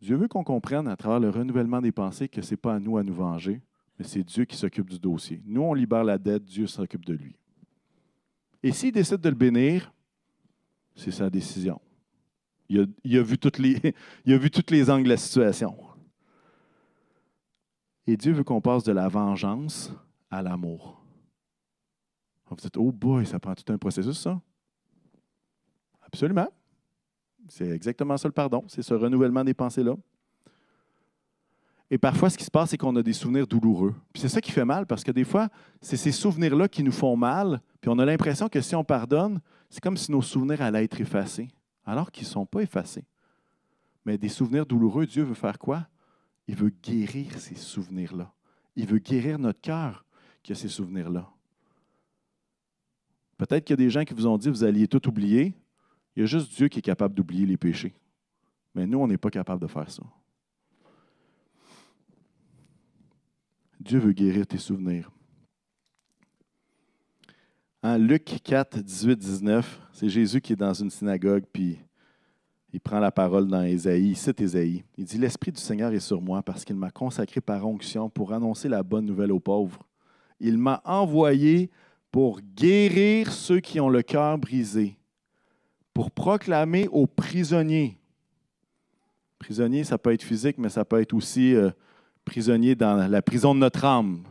[0.00, 2.78] Dieu veut qu'on comprenne à travers le renouvellement des pensées que ce n'est pas à
[2.78, 3.60] nous à nous venger,
[3.98, 5.42] mais c'est Dieu qui s'occupe du dossier.
[5.44, 7.36] Nous, on libère la dette, Dieu s'occupe de lui.
[8.62, 9.92] Et s'il décide de le bénir,
[10.94, 11.80] c'est sa décision.
[12.68, 15.76] Il a, vu toutes les, les angles de la situation.
[18.06, 19.92] Et Dieu veut qu'on passe de la vengeance
[20.30, 21.02] à l'amour.
[22.46, 24.40] Vous dites, oh boy, ça prend tout un processus, ça?
[26.02, 26.48] Absolument.
[27.48, 29.96] C'est exactement ça le pardon, c'est ce renouvellement des pensées-là.
[31.90, 33.94] Et parfois, ce qui se passe, c'est qu'on a des souvenirs douloureux.
[34.12, 35.48] Puis c'est ça qui fait mal, parce que des fois,
[35.80, 39.40] c'est ces souvenirs-là qui nous font mal, puis on a l'impression que si on pardonne,
[39.70, 41.48] c'est comme si nos souvenirs allaient être effacés,
[41.86, 43.04] alors qu'ils ne sont pas effacés.
[44.04, 45.88] Mais des souvenirs douloureux, Dieu veut faire quoi?
[46.46, 48.32] Il veut guérir ces souvenirs-là.
[48.76, 50.04] Il veut guérir notre cœur
[50.42, 51.28] qui a ces souvenirs-là.
[53.38, 55.54] Peut-être qu'il y a des gens qui vous ont dit que vous alliez tout oublier.
[56.18, 57.94] Il y a juste Dieu qui est capable d'oublier les péchés.
[58.74, 60.02] Mais nous, on n'est pas capable de faire ça.
[63.78, 65.12] Dieu veut guérir tes souvenirs.
[67.84, 71.78] En Luc 4, 18, 19, c'est Jésus qui est dans une synagogue, puis
[72.72, 74.82] il prend la parole dans Ésaïe, il cite Ésaïe.
[74.96, 78.32] Il dit L'Esprit du Seigneur est sur moi parce qu'il m'a consacré par onction pour
[78.32, 79.86] annoncer la bonne nouvelle aux pauvres.
[80.40, 81.70] Il m'a envoyé
[82.10, 84.97] pour guérir ceux qui ont le cœur brisé,
[85.98, 87.98] pour proclamer aux prisonniers.
[89.40, 91.72] Prisonnier, ça peut être physique, mais ça peut être aussi euh,
[92.24, 94.22] prisonnier dans la prison de notre âme.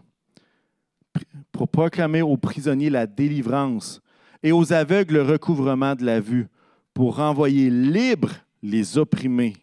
[1.51, 4.01] Pour proclamer aux prisonniers la délivrance
[4.43, 6.47] et aux aveugles le recouvrement de la vue,
[6.93, 8.32] pour renvoyer libres
[8.63, 9.58] les opprimés,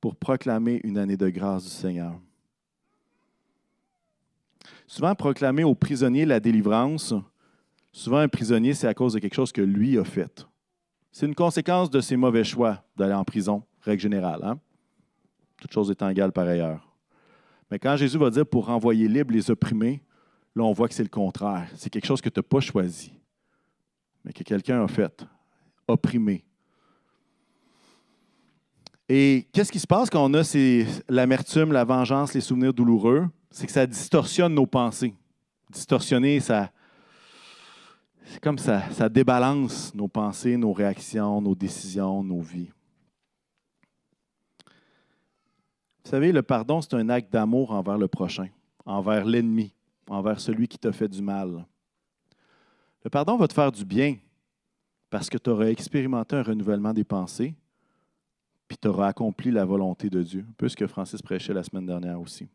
[0.00, 2.18] pour proclamer une année de grâce du Seigneur.
[4.88, 7.14] Souvent, proclamer aux prisonniers la délivrance,
[7.92, 10.44] souvent un prisonnier, c'est à cause de quelque chose que lui a fait.
[11.14, 14.40] C'est une conséquence de ses mauvais choix d'aller en prison, règle générale.
[14.42, 14.58] Hein?
[15.60, 16.92] Toute chose étant égale par ailleurs.
[17.70, 20.02] Mais quand Jésus va dire pour renvoyer libre les opprimés,
[20.56, 21.68] là, on voit que c'est le contraire.
[21.76, 23.12] C'est quelque chose que tu n'as pas choisi,
[24.24, 25.24] mais que quelqu'un a fait,
[25.86, 26.44] opprimé.
[29.08, 30.42] Et qu'est-ce qui se passe quand on a
[31.08, 33.28] l'amertume, la vengeance, les souvenirs douloureux?
[33.52, 35.14] C'est que ça distorsionne nos pensées.
[35.70, 36.72] Distorsionner, ça,
[38.24, 42.70] c'est comme ça, ça débalance nos pensées, nos réactions, nos décisions, nos vies.
[46.04, 48.48] Vous savez, le pardon, c'est un acte d'amour envers le prochain,
[48.84, 49.72] envers l'ennemi,
[50.08, 51.64] envers celui qui t'a fait du mal.
[53.04, 54.16] Le pardon va te faire du bien
[55.10, 57.54] parce que tu auras expérimenté un renouvellement des pensées,
[58.66, 61.62] puis tu auras accompli la volonté de Dieu, un peu ce que Francis prêchait la
[61.62, 62.48] semaine dernière aussi.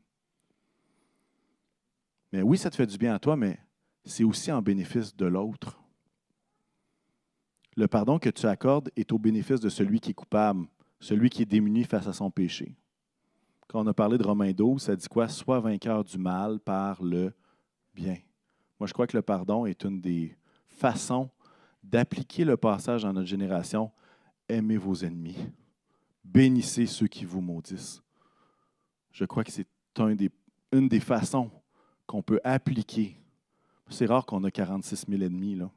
[2.32, 3.58] Mais oui, ça te fait du bien à toi, mais
[4.06, 5.80] c'est aussi en bénéfice de l'autre.
[7.76, 10.68] Le pardon que tu accordes est au bénéfice de celui qui est coupable,
[11.00, 12.76] celui qui est démuni face à son péché.
[13.68, 15.28] Quand on a parlé de Romains 12, ça dit quoi?
[15.28, 17.34] Sois vainqueur du mal par le
[17.94, 18.18] bien.
[18.80, 20.36] Moi, je crois que le pardon est une des
[20.68, 21.30] façons
[21.84, 23.92] d'appliquer le passage dans notre génération.
[24.48, 25.38] Aimez vos ennemis.
[26.24, 28.02] Bénissez ceux qui vous maudissent.
[29.12, 29.68] Je crois que c'est
[30.72, 31.52] une des façons
[32.08, 33.18] qu'on peut appliquer.
[33.90, 35.56] C'est rare qu'on a 46 000 ennemis.
[35.56, 35.70] Là.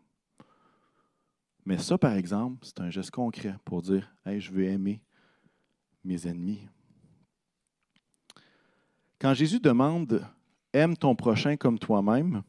[1.65, 5.01] Mais ça, par exemple, c'est un geste concret pour dire hey, je veux aimer
[6.05, 6.69] mes ennemis.
[9.19, 10.25] Quand Jésus demande
[10.75, 12.43] Aime ton prochain comme toi-même,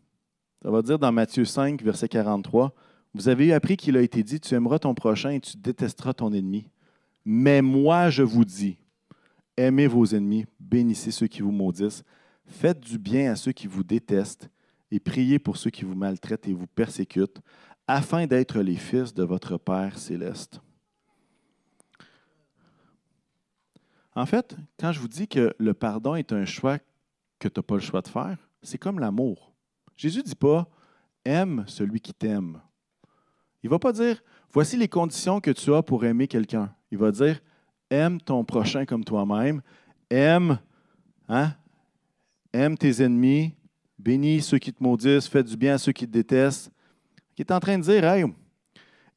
[0.62, 2.74] ça va dire dans Matthieu 5, verset 43,
[3.14, 6.32] Vous avez appris qu'il a été dit Tu aimeras ton prochain et tu détesteras ton
[6.32, 6.70] ennemi.
[7.26, 8.78] Mais moi, je vous dis
[9.58, 12.04] Aimez vos ennemis, bénissez ceux qui vous maudissent,
[12.46, 14.50] faites du bien à ceux qui vous détestent
[14.94, 17.42] et priez pour ceux qui vous maltraitent et vous persécutent,
[17.88, 20.62] afin d'être les fils de votre Père céleste.
[24.14, 26.78] En fait, quand je vous dis que le pardon est un choix
[27.40, 29.52] que tu n'as pas le choix de faire, c'est comme l'amour.
[29.98, 30.70] Jésus ne dit pas
[31.26, 32.62] aime celui qui t'aime.
[33.64, 34.22] Il ne va pas dire
[34.52, 36.72] voici les conditions que tu as pour aimer quelqu'un.
[36.92, 37.40] Il va dire
[37.90, 39.64] aime ton prochain comme toi-même,
[40.12, 40.60] aime,
[41.28, 41.54] hein,
[42.54, 43.56] aime tes ennemis,
[44.00, 46.72] bénis ceux qui te maudissent, fais du bien à ceux qui te détestent.
[47.38, 48.26] Il est en train de dire hey,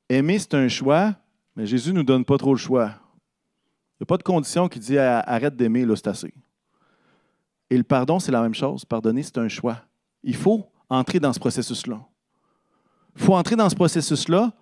[0.09, 1.15] aimer c'est un choix,
[1.55, 2.93] mais Jésus ne nous donne pas trop le choix.
[3.99, 6.33] Il n'y a pas de condition qui dit arrête d'aimer, là, c'est assez.
[7.71, 8.85] Et le pardon, c'est la même chose.
[8.85, 9.83] Pardonner, c'est un choix.
[10.23, 12.01] Il faut entrer dans ce processus-là.
[13.17, 14.53] Il faut entrer dans ce processus-là,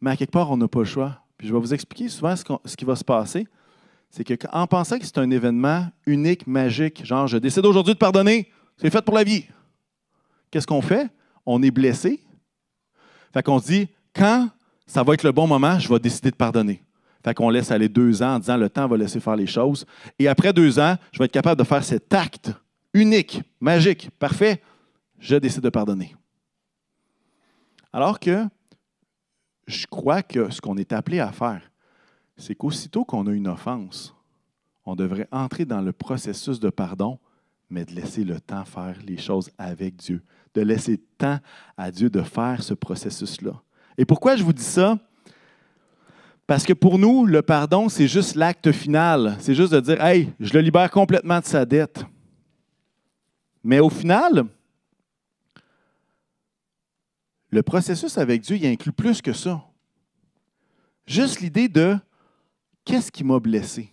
[0.00, 1.20] mais à quelque part, on n'a pas le choix.
[1.36, 3.46] Puis je vais vous expliquer souvent ce, ce qui va se passer.
[4.10, 8.48] C'est qu'en pensant que c'est un événement unique, magique, genre je décide aujourd'hui de pardonner,
[8.76, 9.44] c'est fait pour la vie.
[10.54, 11.10] Qu'est-ce qu'on fait?
[11.44, 12.22] On est blessé.
[13.32, 14.48] Fait qu'on se dit, quand
[14.86, 16.80] ça va être le bon moment, je vais décider de pardonner.
[17.24, 19.84] Fait qu'on laisse aller deux ans en disant le temps va laisser faire les choses.
[20.16, 22.52] Et après deux ans, je vais être capable de faire cet acte
[22.92, 24.62] unique, magique, parfait.
[25.18, 26.14] Je décide de pardonner.
[27.92, 28.44] Alors que
[29.66, 31.68] je crois que ce qu'on est appelé à faire,
[32.36, 34.14] c'est qu'aussitôt qu'on a une offense,
[34.86, 37.18] on devrait entrer dans le processus de pardon,
[37.70, 40.22] mais de laisser le temps faire les choses avec Dieu,
[40.54, 41.38] de laisser temps
[41.76, 43.60] à Dieu de faire ce processus-là.
[43.98, 44.98] Et pourquoi je vous dis ça?
[46.46, 49.36] Parce que pour nous, le pardon, c'est juste l'acte final.
[49.40, 52.04] C'est juste de dire, hey, je le libère complètement de sa dette.
[53.62, 54.44] Mais au final,
[57.50, 59.64] le processus avec Dieu, il inclut plus que ça.
[61.06, 61.96] Juste l'idée de
[62.84, 63.90] qu'est-ce qui m'a blessé?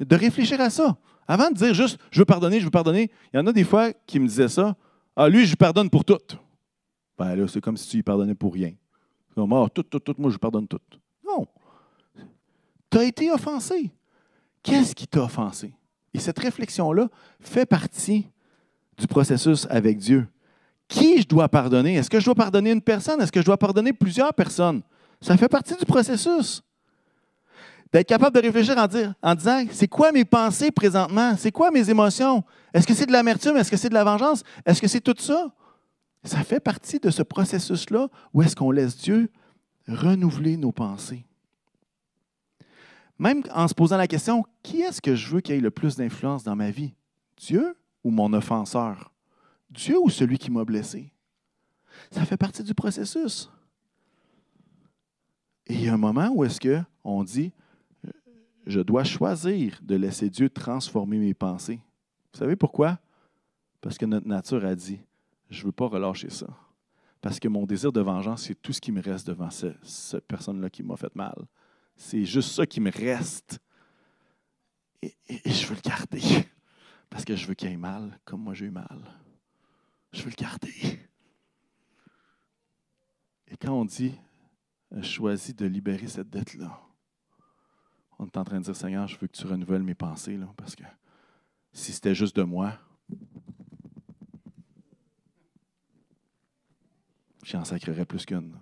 [0.00, 0.96] De réfléchir à ça.
[1.28, 3.64] Avant de dire juste, je veux pardonner, je veux pardonner, il y en a des
[3.64, 4.76] fois qui me disaient ça.
[5.16, 6.18] Ah, lui, je pardonne pour tout.
[7.16, 8.72] Ben là, c'est comme si tu lui pardonnais pour rien.
[9.34, 10.80] Comme, ah, tout, tout, tout, moi, je pardonne tout.
[11.24, 11.46] Non.
[12.90, 13.90] Tu as été offensé.
[14.62, 15.72] Qu'est-ce qui t'a offensé?
[16.12, 17.08] Et cette réflexion-là
[17.40, 18.28] fait partie
[18.96, 20.28] du processus avec Dieu.
[20.88, 21.94] Qui je dois pardonner?
[21.94, 23.20] Est-ce que je dois pardonner une personne?
[23.20, 24.82] Est-ce que je dois pardonner plusieurs personnes?
[25.20, 26.62] Ça fait partie du processus.
[27.94, 28.76] D'être capable de réfléchir
[29.22, 31.36] en, disant, c'est quoi mes pensées présentement?
[31.36, 32.42] C'est quoi mes émotions?
[32.72, 33.56] Est-ce que c'est de l'amertume?
[33.56, 34.42] Est-ce que c'est de la vengeance?
[34.66, 35.54] Est-ce que c'est tout ça?
[36.24, 39.30] Ça fait partie de ce processus-là où est-ce qu'on laisse Dieu
[39.86, 41.24] renouveler nos pensées.
[43.16, 45.94] Même en se posant la question, qui est-ce que je veux qu'il ait le plus
[45.94, 46.94] d'influence dans ma vie?
[47.36, 49.12] Dieu ou mon offenseur?
[49.70, 51.12] Dieu ou celui qui m'a blessé?
[52.10, 53.48] Ça fait partie du processus.
[55.68, 56.58] Et il y a un moment où est-ce
[57.04, 57.52] qu'on dit,
[58.66, 61.80] je dois choisir de laisser Dieu transformer mes pensées.
[62.32, 62.98] Vous savez pourquoi?
[63.80, 65.00] Parce que notre nature a dit,
[65.50, 66.46] je ne veux pas relâcher ça.
[67.20, 70.70] Parce que mon désir de vengeance, c'est tout ce qui me reste devant cette personne-là
[70.70, 71.46] qui m'a fait mal.
[71.96, 73.60] C'est juste ça qui me reste.
[75.02, 76.20] Et, je veux le garder.
[77.10, 79.00] Parce que je veux qu'il ait mal comme moi j'ai eu mal.
[80.12, 81.00] Je veux le garder.
[83.48, 84.14] Et quand on dit
[85.02, 86.83] choisis de libérer cette dette-là,
[88.18, 90.74] on est en train de dire Seigneur, je veux que tu renouvelles mes pensées, parce
[90.74, 90.84] que
[91.72, 92.72] si c'était juste de moi,
[97.42, 98.54] j'en sacrerais plus qu'une.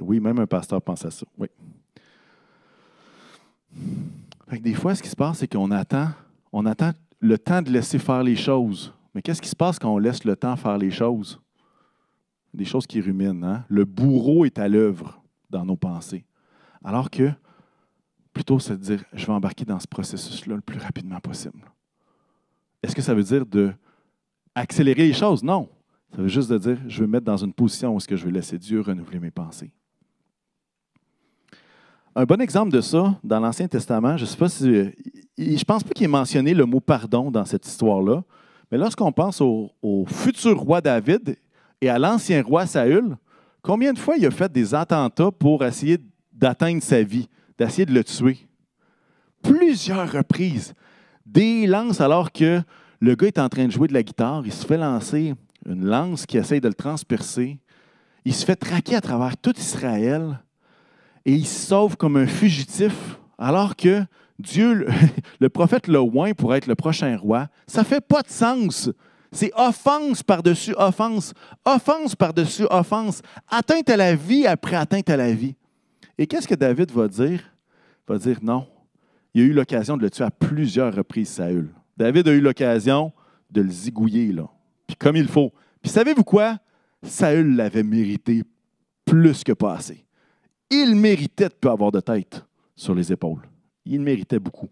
[0.00, 1.26] Oui, même un pasteur pense à ça.
[1.38, 1.48] Oui.
[4.60, 6.10] des fois, ce qui se passe, c'est qu'on attend,
[6.52, 8.92] on attend le temps de laisser faire les choses.
[9.14, 11.40] Mais qu'est-ce qui se passe quand on laisse le temps faire les choses?
[12.54, 13.44] des choses qui ruminent.
[13.44, 13.64] Hein?
[13.68, 16.24] Le bourreau est à l'œuvre dans nos pensées.
[16.84, 17.30] Alors que,
[18.32, 21.60] plutôt, c'est de dire, je vais embarquer dans ce processus-là le plus rapidement possible.
[22.82, 23.72] Est-ce que ça veut dire de
[24.54, 25.42] accélérer les choses?
[25.42, 25.68] Non.
[26.14, 28.16] Ça veut juste de dire, je vais me mettre dans une position où est-ce que
[28.16, 29.72] je vais laisser Dieu renouveler mes pensées.
[32.16, 34.90] Un bon exemple de ça, dans l'Ancien Testament, je ne sais pas si.
[35.38, 38.24] Je pense pas qu'il ait mentionné le mot pardon dans cette histoire-là,
[38.70, 41.36] mais lorsqu'on pense au, au, futur roi David
[41.80, 43.16] et à l'ancien roi Saül,
[43.62, 45.98] combien de fois il a fait des attentats pour essayer
[46.40, 47.28] d'atteindre sa vie,
[47.58, 48.38] d'essayer de le tuer?
[49.42, 50.74] Plusieurs reprises.
[51.26, 52.62] Des lances alors que
[53.00, 55.34] le gars est en train de jouer de la guitare, il se fait lancer
[55.66, 57.58] une lance qui essaye de le transpercer.
[58.24, 60.40] Il se fait traquer à travers tout Israël
[61.24, 62.94] et il se sauve comme un fugitif
[63.38, 64.04] alors que
[64.38, 64.86] Dieu,
[65.38, 67.48] le prophète le oint pour être le prochain roi.
[67.66, 68.90] Ça fait pas de sens.
[69.32, 71.32] C'est offense par-dessus offense,
[71.64, 75.54] offense par-dessus offense, atteinte à la vie après atteinte à la vie.
[76.20, 77.40] Et qu'est-ce que David va dire?
[77.40, 78.66] Il va dire non.
[79.32, 81.70] Il a eu l'occasion de le tuer à plusieurs reprises, Saül.
[81.96, 83.10] David a eu l'occasion
[83.50, 84.46] de le zigouiller, là.
[84.86, 85.50] Puis comme il faut.
[85.80, 86.58] Puis savez-vous quoi?
[87.02, 88.42] Saül l'avait mérité
[89.06, 90.04] plus que pas assez.
[90.68, 92.44] Il méritait de pas avoir de tête
[92.76, 93.48] sur les épaules.
[93.86, 94.68] Il méritait beaucoup.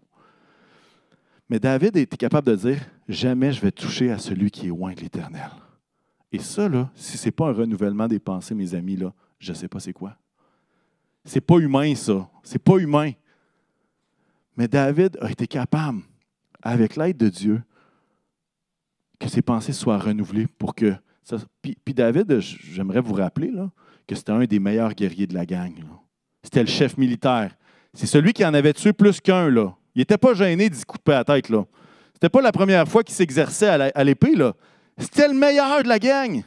[1.49, 4.93] Mais David était capable de dire Jamais je vais toucher à celui qui est loin
[4.93, 5.49] de l'Éternel.
[6.31, 9.57] Et ça, si ce n'est pas un renouvellement des pensées, mes amis, là, je ne
[9.57, 10.15] sais pas c'est quoi.
[11.29, 12.27] C'est pas humain, ça.
[12.41, 13.11] C'est pas humain.
[14.57, 16.01] Mais David a été capable,
[16.59, 17.61] avec l'aide de Dieu,
[19.19, 20.95] que ses pensées soient renouvelées pour que.
[21.61, 23.69] Puis, David, j'aimerais vous rappeler là,
[24.07, 25.75] que c'était un des meilleurs guerriers de la gang.
[26.41, 27.55] C'était le chef militaire.
[27.93, 29.51] C'est celui qui en avait tué plus qu'un.
[29.51, 29.75] là.
[29.93, 31.49] Il n'était pas gêné d'y couper la tête.
[31.49, 31.63] là.
[32.13, 34.33] C'était pas la première fois qu'il s'exerçait à l'épée.
[34.33, 34.55] là.
[34.97, 36.41] C'était le meilleur de la gang.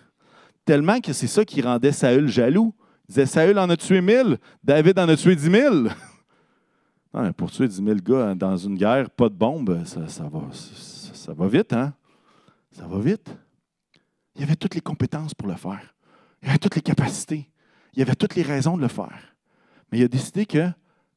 [0.64, 2.74] Tellement que c'est ça qui rendait Saül jaloux.
[3.08, 5.90] Disait Saül en a tué mille, David en a tué dix mille.
[7.14, 11.34] Non, pour tuer dix mille gars dans une guerre, pas de bombe, ça, va, ça
[11.34, 11.92] va vite, hein?
[12.70, 13.36] Ça va vite.
[14.34, 15.94] Il y avait toutes les compétences pour le faire.
[16.40, 17.50] Il y avait toutes les capacités.
[17.92, 19.36] Il y avait toutes les raisons de le faire.
[19.90, 20.70] Mais il a décidé que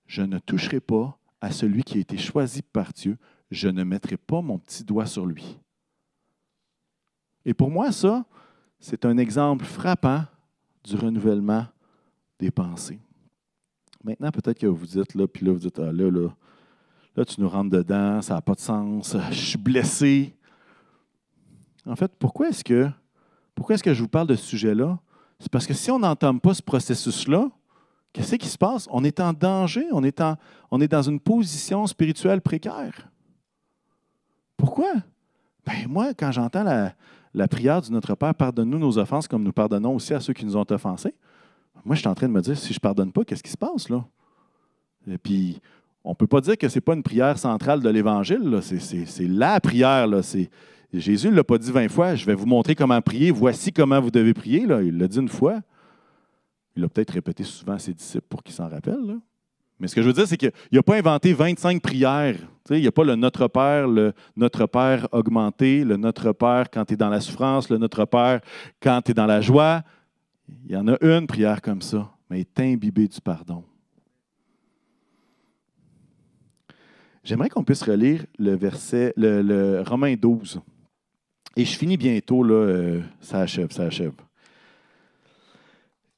[0.06, 3.18] je ne toucherai pas à celui qui a été choisi par Dieu.
[3.50, 5.58] Je ne mettrai pas mon petit doigt sur lui.
[7.46, 8.26] Et pour moi, ça,
[8.80, 10.26] c'est un exemple frappant
[10.84, 11.68] du renouvellement
[12.40, 13.00] des pensées.
[14.04, 16.30] Maintenant, peut-être que vous dites, là, puis là, vous dites, ah, là, là,
[17.16, 20.36] là, tu nous rentres dedans, ça n'a pas de sens, je suis blessé.
[21.86, 22.90] En fait, pourquoi est-ce que,
[23.70, 25.00] est-ce que je vous parle de ce sujet-là?
[25.40, 27.50] C'est parce que si on n'entame pas ce processus-là,
[28.14, 28.88] qu'est-ce qui se passe?
[28.92, 30.38] On est en danger, on est, en,
[30.72, 33.10] on est dans une position spirituelle précaire.
[34.56, 34.94] Pourquoi?
[35.66, 36.94] Ben moi, quand j'entends la,
[37.34, 40.46] la, prière du Notre Père, pardonne-nous nos offenses comme nous pardonnons aussi à ceux qui
[40.46, 41.16] nous ont offensés,
[41.86, 43.52] moi, je suis en train de me dire, si je ne pardonne pas, qu'est-ce qui
[43.52, 44.04] se passe là?
[45.08, 45.62] Et puis,
[46.04, 48.60] on ne peut pas dire que ce n'est pas une prière centrale de l'Évangile.
[48.62, 50.08] C'est la prière.
[50.92, 54.02] Jésus ne l'a pas dit 20 fois, je vais vous montrer comment prier, voici comment
[54.02, 54.66] vous devez prier.
[54.84, 55.62] Il l'a dit une fois.
[56.76, 59.20] Il l'a peut-être répété souvent à ses disciples pour qu'ils s'en rappellent.
[59.80, 62.38] Mais ce que je veux dire, c'est qu'il n'a pas inventé 25 prières.
[62.70, 66.86] il n'y a pas le Notre Père, le Notre Père augmenté, le Notre Père quand
[66.86, 68.42] tu es dans la souffrance, le Notre Père
[68.82, 69.84] quand tu es dans la joie.
[70.66, 73.64] Il y en a une prière comme ça, mais est imbibée du pardon.
[77.24, 80.62] J'aimerais qu'on puisse relire le verset, le, Romain 12.
[81.58, 84.12] Et je finis bientôt, là, euh, ça achève, ça achève.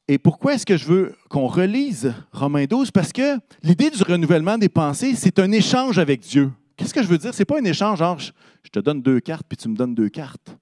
[0.10, 2.92] Et pourquoi est-ce que je veux qu'on relise Romains 12?
[2.92, 6.52] Parce que l'idée du renouvellement des pensées, c'est un échange avec Dieu.
[6.76, 7.34] Qu'est-ce que je veux dire?
[7.34, 9.96] Ce n'est pas un échange, genre, je te donne deux cartes, puis tu me donnes
[9.96, 10.58] deux cartes.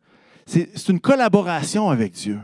[0.45, 2.39] C'est une collaboration avec Dieu.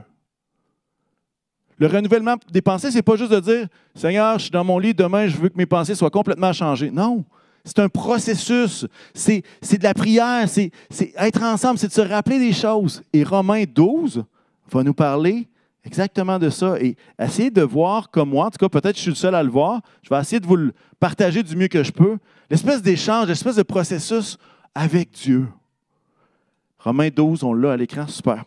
[1.81, 4.77] Le renouvellement des pensées, ce n'est pas juste de dire Seigneur, je suis dans mon
[4.77, 6.91] lit, demain, je veux que mes pensées soient complètement changées.
[6.91, 7.25] Non.
[7.65, 8.85] C'est un processus.
[9.15, 10.47] C'est de la prière.
[10.47, 10.71] C'est
[11.17, 11.79] être ensemble.
[11.79, 13.01] C'est de se rappeler des choses.
[13.11, 14.23] Et Romains 12
[14.71, 15.47] va nous parler
[15.83, 16.79] exactement de ça.
[16.79, 19.33] Et essayer de voir comme moi, en tout cas, peut-être que je suis le seul
[19.33, 19.81] à le voir.
[20.03, 22.19] Je vais essayer de vous le partager du mieux que je peux.
[22.51, 24.37] L'espèce d'échange, l'espèce de processus
[24.75, 25.47] avec Dieu.
[26.77, 28.05] Romains 12, on l'a à l'écran.
[28.05, 28.43] Super.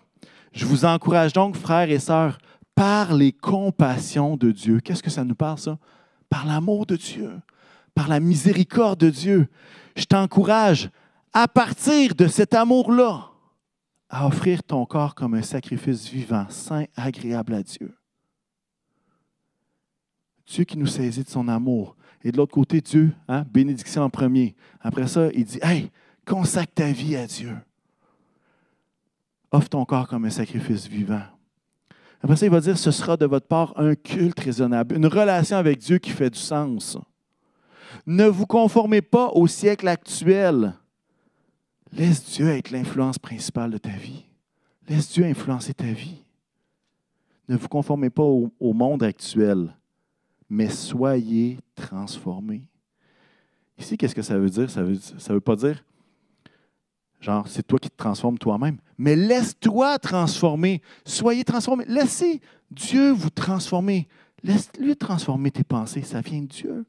[0.52, 2.38] Je vous encourage donc, frères et sœurs,
[2.74, 4.80] par les compassions de Dieu.
[4.80, 5.78] Qu'est-ce que ça nous parle, ça?
[6.28, 7.30] Par l'amour de Dieu
[7.94, 9.48] par la miséricorde de Dieu,
[9.96, 10.90] je t'encourage
[11.32, 13.30] à partir de cet amour-là
[14.08, 17.96] à offrir ton corps comme un sacrifice vivant, saint, agréable à Dieu.
[20.46, 21.96] Dieu qui nous saisit de son amour.
[22.22, 24.54] Et de l'autre côté, Dieu, hein, bénédiction en premier.
[24.80, 25.90] Après ça, il dit, Hey,
[26.26, 27.56] consacre ta vie à Dieu.
[29.50, 31.22] Offre ton corps comme un sacrifice vivant.
[32.24, 35.58] Après ça, il va dire, ce sera de votre part un culte raisonnable, une relation
[35.58, 36.96] avec Dieu qui fait du sens.
[38.06, 40.72] Ne vous conformez pas au siècle actuel.
[41.92, 44.24] Laisse Dieu être l'influence principale de ta vie.
[44.88, 46.24] Laisse Dieu influencer ta vie.
[47.46, 49.76] Ne vous conformez pas au, monde actuel,
[50.48, 52.64] mais soyez transformés.
[53.76, 54.70] Ici, qu'est-ce que ça veut dire?
[54.70, 55.84] Ça ne ça veut pas dire,
[57.24, 60.82] genre, c'est toi qui te transformes toi-même, mais laisse-toi transformer.
[61.04, 61.84] Soyez transformés.
[61.88, 64.08] Laissez Dieu vous transformer.
[64.42, 66.02] Laisse-lui transformer tes pensées.
[66.02, 66.86] Ça vient de Dieu.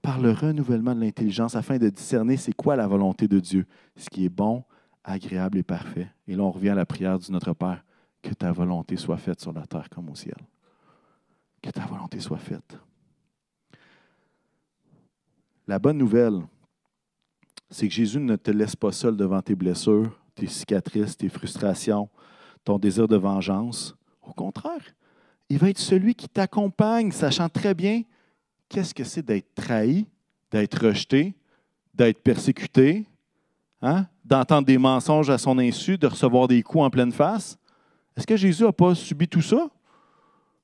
[0.00, 4.10] Par le renouvellement de l'intelligence afin de discerner c'est quoi la volonté de Dieu, ce
[4.10, 4.64] qui est bon,
[5.04, 6.08] agréable et parfait.
[6.26, 7.84] Et là, on revient à la prière du Notre Père.
[8.20, 10.36] Que ta volonté soit faite sur la terre comme au ciel.
[11.60, 12.78] Que ta volonté soit faite.
[15.66, 16.40] La bonne nouvelle,
[17.72, 22.08] c'est que Jésus ne te laisse pas seul devant tes blessures, tes cicatrices, tes frustrations,
[22.64, 23.96] ton désir de vengeance.
[24.22, 24.82] Au contraire,
[25.48, 28.02] il va être celui qui t'accompagne, sachant très bien
[28.68, 30.06] qu'est-ce que c'est d'être trahi,
[30.50, 31.34] d'être rejeté,
[31.94, 33.06] d'être persécuté,
[33.80, 34.06] hein?
[34.22, 37.58] d'entendre des mensonges à son insu, de recevoir des coups en pleine face.
[38.16, 39.68] Est-ce que Jésus n'a pas subi tout ça?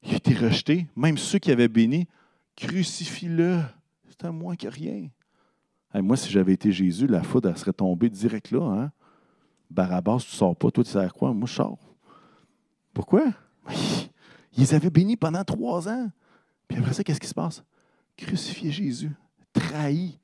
[0.03, 2.07] Il a été rejeté, même ceux qui avaient béni.
[2.55, 3.63] Crucifie-le,
[4.09, 5.09] c'est à moins que rien.
[5.95, 8.61] Moi, si j'avais été Jésus, la foudre serait tombée direct là.
[8.61, 8.93] Hein?
[9.71, 11.33] Barabbas, tu ne sors pas, toi, tu à quoi?
[11.33, 11.79] Moi, je sors.
[12.93, 13.25] Pourquoi?
[14.57, 16.11] Ils avaient béni pendant trois ans.
[16.67, 17.63] Puis après ça, qu'est-ce qui se passe?
[18.17, 19.13] Crucifier Jésus,
[19.53, 20.19] trahi,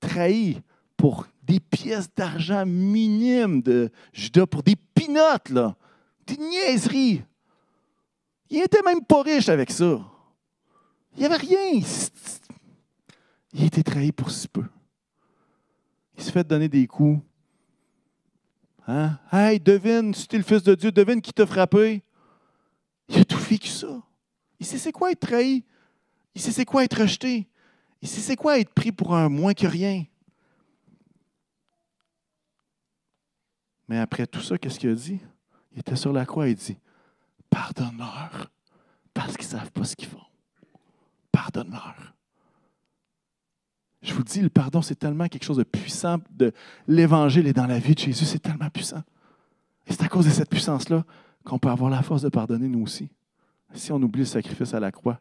[0.00, 0.60] trahi
[0.96, 5.76] pour des pièces d'argent minimes de Judas, pour des pinottes, là,
[6.26, 7.22] des niaiseries.
[8.50, 10.00] Il n'était même pas riche avec ça.
[11.14, 11.80] Il n'y avait rien.
[13.52, 14.64] Il été trahi pour si peu.
[16.18, 17.22] Il s'est fait donner des coups.
[18.88, 19.18] Hein?
[19.30, 22.02] Hey, devine, si tu es le Fils de Dieu, devine qui t'a frappé.
[23.08, 24.02] Il a tout vécu ça.
[24.58, 25.64] Il sait c'est quoi être trahi.
[26.34, 27.48] Il sait c'est quoi être rejeté.
[28.02, 30.04] Il sait c'est quoi être pris pour un moins que rien.
[33.86, 35.20] Mais après tout ça, qu'est-ce qu'il a dit?
[35.72, 36.78] Il était sur la croix et il dit
[37.48, 38.50] Pardonne-leur
[39.14, 40.18] parce qu'ils ne savent pas ce qu'ils font.
[41.30, 42.17] Pardonne-leur.
[44.02, 46.18] Je vous dis, le pardon, c'est tellement quelque chose de puissant.
[46.30, 46.52] De,
[46.86, 49.02] L'Évangile est dans la vie de Jésus, c'est tellement puissant.
[49.86, 51.04] Et c'est à cause de cette puissance-là
[51.44, 53.08] qu'on peut avoir la force de pardonner nous aussi.
[53.74, 55.20] Si on oublie le sacrifice à la croix,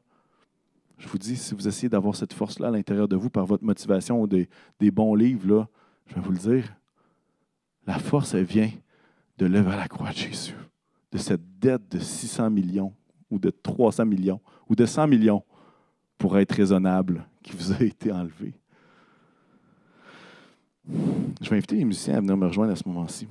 [0.97, 3.63] je vous dis, si vous essayez d'avoir cette force-là à l'intérieur de vous par votre
[3.63, 4.47] motivation ou des,
[4.91, 5.67] bons livres, là,
[6.07, 6.75] je vais vous le dire,
[7.85, 8.71] la force, elle vient
[9.37, 10.55] de lever à la croix de Jésus,
[11.11, 12.93] de cette dette de 600 millions
[13.29, 15.43] ou de 300 millions ou de 100 millions
[16.17, 18.55] pour être raisonnable qui vous a été enlevée.
[20.89, 23.27] Je vais inviter les musiciens à venir me rejoindre à ce moment-ci.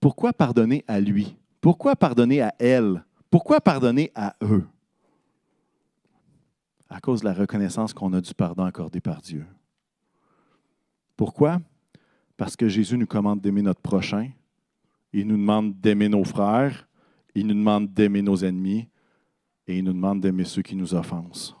[0.00, 1.36] Pourquoi pardonner à lui?
[1.60, 3.04] Pourquoi pardonner à elle?
[3.30, 4.66] Pourquoi pardonner à eux?
[6.88, 9.44] À cause de la reconnaissance qu'on a du pardon accordé par Dieu.
[11.16, 11.60] Pourquoi?
[12.36, 14.30] Parce que Jésus nous commande d'aimer notre prochain.
[15.12, 16.86] Il nous demande d'aimer nos frères.
[17.34, 18.88] Il nous demande d'aimer nos ennemis.
[19.66, 21.56] Et il nous demande d'aimer ceux qui nous offensent.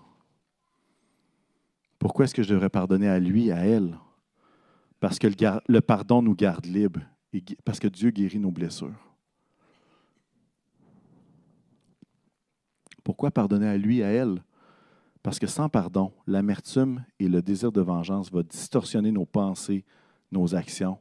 [1.98, 3.98] Pourquoi est-ce que je devrais pardonner à lui, à elle?
[5.00, 8.94] Parce que le, pardon nous garde libres, et parce que Dieu guérit nos blessures.
[13.04, 14.42] Pourquoi pardonner à lui, à elle?
[15.22, 19.84] Parce que sans pardon, l'amertume et le désir de vengeance vont distorsionner nos pensées,
[20.32, 20.98] nos actions,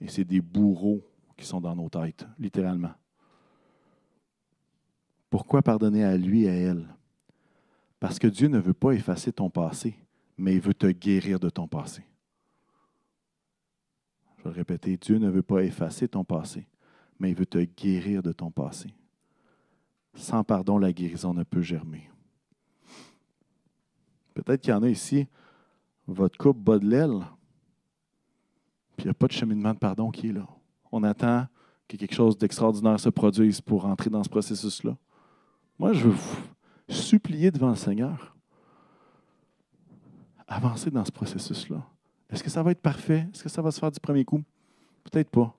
[0.00, 1.02] et c'est des bourreaux
[1.36, 2.92] qui sont dans nos têtes, littéralement.
[5.28, 6.88] Pourquoi pardonner à lui et à elle?
[7.98, 9.96] Parce que Dieu ne veut pas effacer ton passé,
[10.36, 12.04] mais il veut te guérir de ton passé.
[14.44, 16.66] Je vais le répéter, Dieu ne veut pas effacer ton passé,
[17.18, 18.92] mais il veut te guérir de ton passé.
[20.12, 22.10] Sans pardon, la guérison ne peut germer.
[24.34, 25.26] Peut-être qu'il y en a ici,
[26.06, 27.20] votre coupe bat de l'aile,
[28.96, 30.46] puis il n'y a pas de cheminement de pardon qui est là.
[30.92, 31.46] On attend
[31.88, 34.94] que quelque chose d'extraordinaire se produise pour entrer dans ce processus-là.
[35.78, 36.36] Moi, je veux vous
[36.86, 38.36] supplier devant le Seigneur.
[40.46, 41.82] Avancer dans ce processus-là.
[42.34, 43.28] Est-ce que ça va être parfait?
[43.32, 44.42] Est-ce que ça va se faire du premier coup?
[45.04, 45.56] Peut-être pas.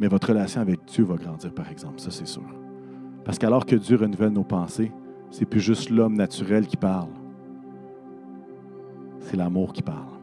[0.00, 2.42] Mais votre relation avec Dieu va grandir, par exemple, ça c'est sûr.
[3.24, 4.90] Parce qu'alors que Dieu renouvelle nos pensées,
[5.30, 7.10] c'est plus juste l'homme naturel qui parle.
[9.20, 10.18] C'est l'amour qui parle.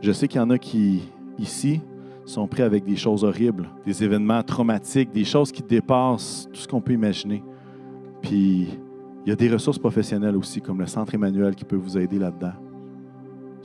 [0.00, 1.02] Je sais qu'il y en a qui,
[1.38, 1.80] ici,
[2.24, 6.68] sont prêts avec des choses horribles, des événements traumatiques, des choses qui dépassent tout ce
[6.68, 7.42] qu'on peut imaginer.
[8.22, 8.68] Puis,
[9.24, 12.20] il y a des ressources professionnelles aussi, comme le Centre Emmanuel, qui peut vous aider
[12.20, 12.52] là-dedans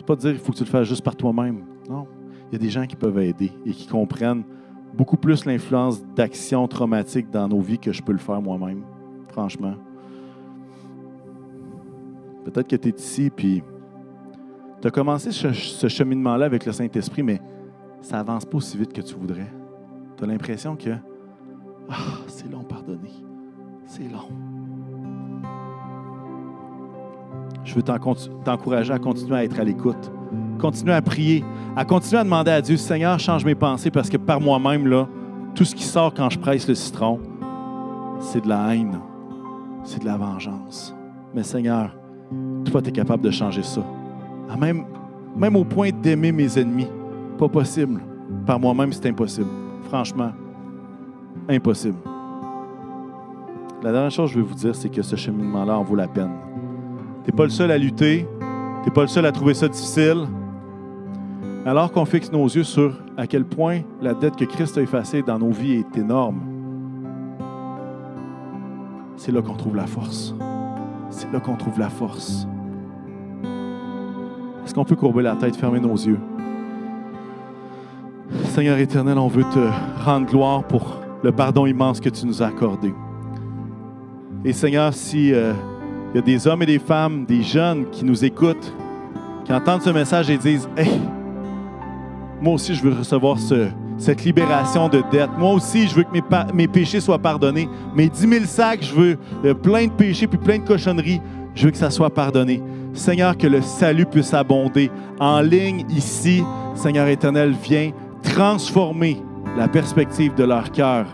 [0.05, 1.63] pas dire qu'il faut que tu le fasses juste par toi-même.
[1.89, 2.07] Non.
[2.49, 4.43] Il y a des gens qui peuvent aider et qui comprennent
[4.93, 8.83] beaucoup plus l'influence d'actions traumatiques dans nos vies que je peux le faire moi-même,
[9.29, 9.75] franchement.
[12.43, 13.63] Peut-être que tu es ici, puis
[14.81, 17.39] tu as commencé ce, ce cheminement-là avec le Saint-Esprit, mais
[18.01, 19.51] ça avance pas aussi vite que tu voudrais.
[20.17, 20.89] Tu as l'impression que
[21.89, 21.95] ah,
[22.27, 23.11] c'est long pardonner.
[23.85, 24.29] C'est long.
[27.63, 30.11] Je veux t'encourager à continuer à être à l'écoute.
[30.59, 31.43] Continuer à prier,
[31.75, 35.07] à continuer à demander à Dieu, Seigneur, change mes pensées parce que par moi-même, là,
[35.55, 37.19] tout ce qui sort quand je presse le citron,
[38.19, 38.99] c'est de la haine,
[39.83, 40.95] c'est de la vengeance.
[41.33, 41.95] Mais Seigneur,
[42.65, 43.81] toi, tu es capable de changer ça.
[44.59, 44.85] Même,
[45.35, 46.87] même au point d'aimer mes ennemis.
[47.37, 48.01] Pas possible.
[48.45, 49.49] Par moi-même, c'est impossible.
[49.83, 50.31] Franchement,
[51.49, 51.97] impossible.
[53.81, 56.07] La dernière chose que je veux vous dire, c'est que ce cheminement-là en vaut la
[56.07, 56.31] peine.
[57.23, 58.27] Tu n'es pas le seul à lutter.
[58.83, 60.27] Tu n'es pas le seul à trouver ça difficile.
[61.65, 65.21] Alors qu'on fixe nos yeux sur à quel point la dette que Christ a effacée
[65.21, 66.41] dans nos vies est énorme,
[69.15, 70.33] c'est là qu'on trouve la force.
[71.11, 72.47] C'est là qu'on trouve la force.
[74.65, 76.19] Est-ce qu'on peut courber la tête, fermer nos yeux?
[78.45, 82.47] Seigneur éternel, on veut te rendre gloire pour le pardon immense que tu nous as
[82.47, 82.91] accordé.
[84.43, 85.31] Et Seigneur, si
[86.13, 88.73] il y a des hommes et des femmes, des jeunes qui nous écoutent,
[89.45, 90.99] qui entendent ce message et disent Hey,
[92.41, 93.37] moi aussi je veux recevoir
[93.97, 95.29] cette libération de dette.
[95.37, 97.69] Moi aussi, je veux que mes, mes péchés soient pardonnés.
[97.95, 101.21] Mes 10 000 sacs, je veux euh, plein de péchés puis plein de cochonneries.
[101.55, 102.61] Je veux que ça soit pardonné.
[102.93, 104.89] Seigneur, que le salut puisse abonder.
[105.19, 106.43] En ligne, ici,
[106.75, 107.91] Seigneur éternel, viens
[108.23, 109.21] transformer
[109.57, 111.05] la perspective de leur cœur.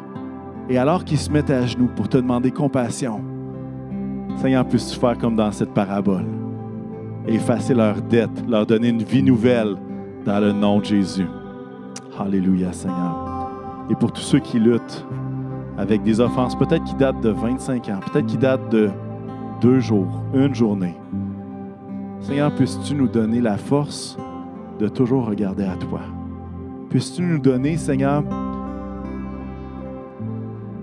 [0.70, 3.22] Et alors qu'ils se mettent à genoux pour te demander compassion,
[4.38, 6.26] Seigneur, puisses-tu faire comme dans cette parabole,
[7.28, 9.76] effacer leurs dettes, leur donner une vie nouvelle
[10.26, 11.28] dans le nom de Jésus.
[12.20, 13.50] Alléluia, Seigneur.
[13.90, 15.06] Et pour tous ceux qui luttent
[15.78, 18.90] avec des offenses, peut-être qui datent de 25 ans, peut-être qui datent de
[19.60, 20.96] deux jours, une journée,
[22.22, 24.18] Seigneur, puisses-tu nous donner la force
[24.80, 26.02] de toujours regarder à toi?
[26.90, 28.24] Puisses-tu nous donner, Seigneur,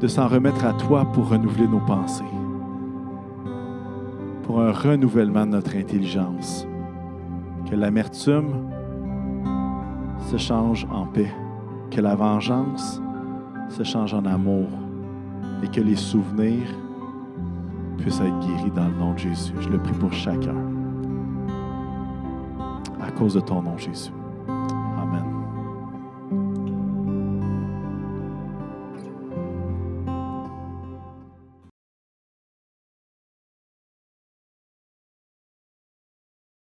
[0.01, 2.25] de s'en remettre à toi pour renouveler nos pensées,
[4.45, 6.67] pour un renouvellement de notre intelligence.
[7.69, 8.71] Que l'amertume
[10.31, 11.33] se change en paix,
[11.91, 13.01] que la vengeance
[13.71, 14.69] se change en amour
[15.63, 16.69] et que les souvenirs
[17.99, 19.55] puissent être guéris dans le nom de Jésus.
[19.61, 20.55] Je le prie pour chacun.
[23.01, 24.13] À cause de ton nom, Jésus.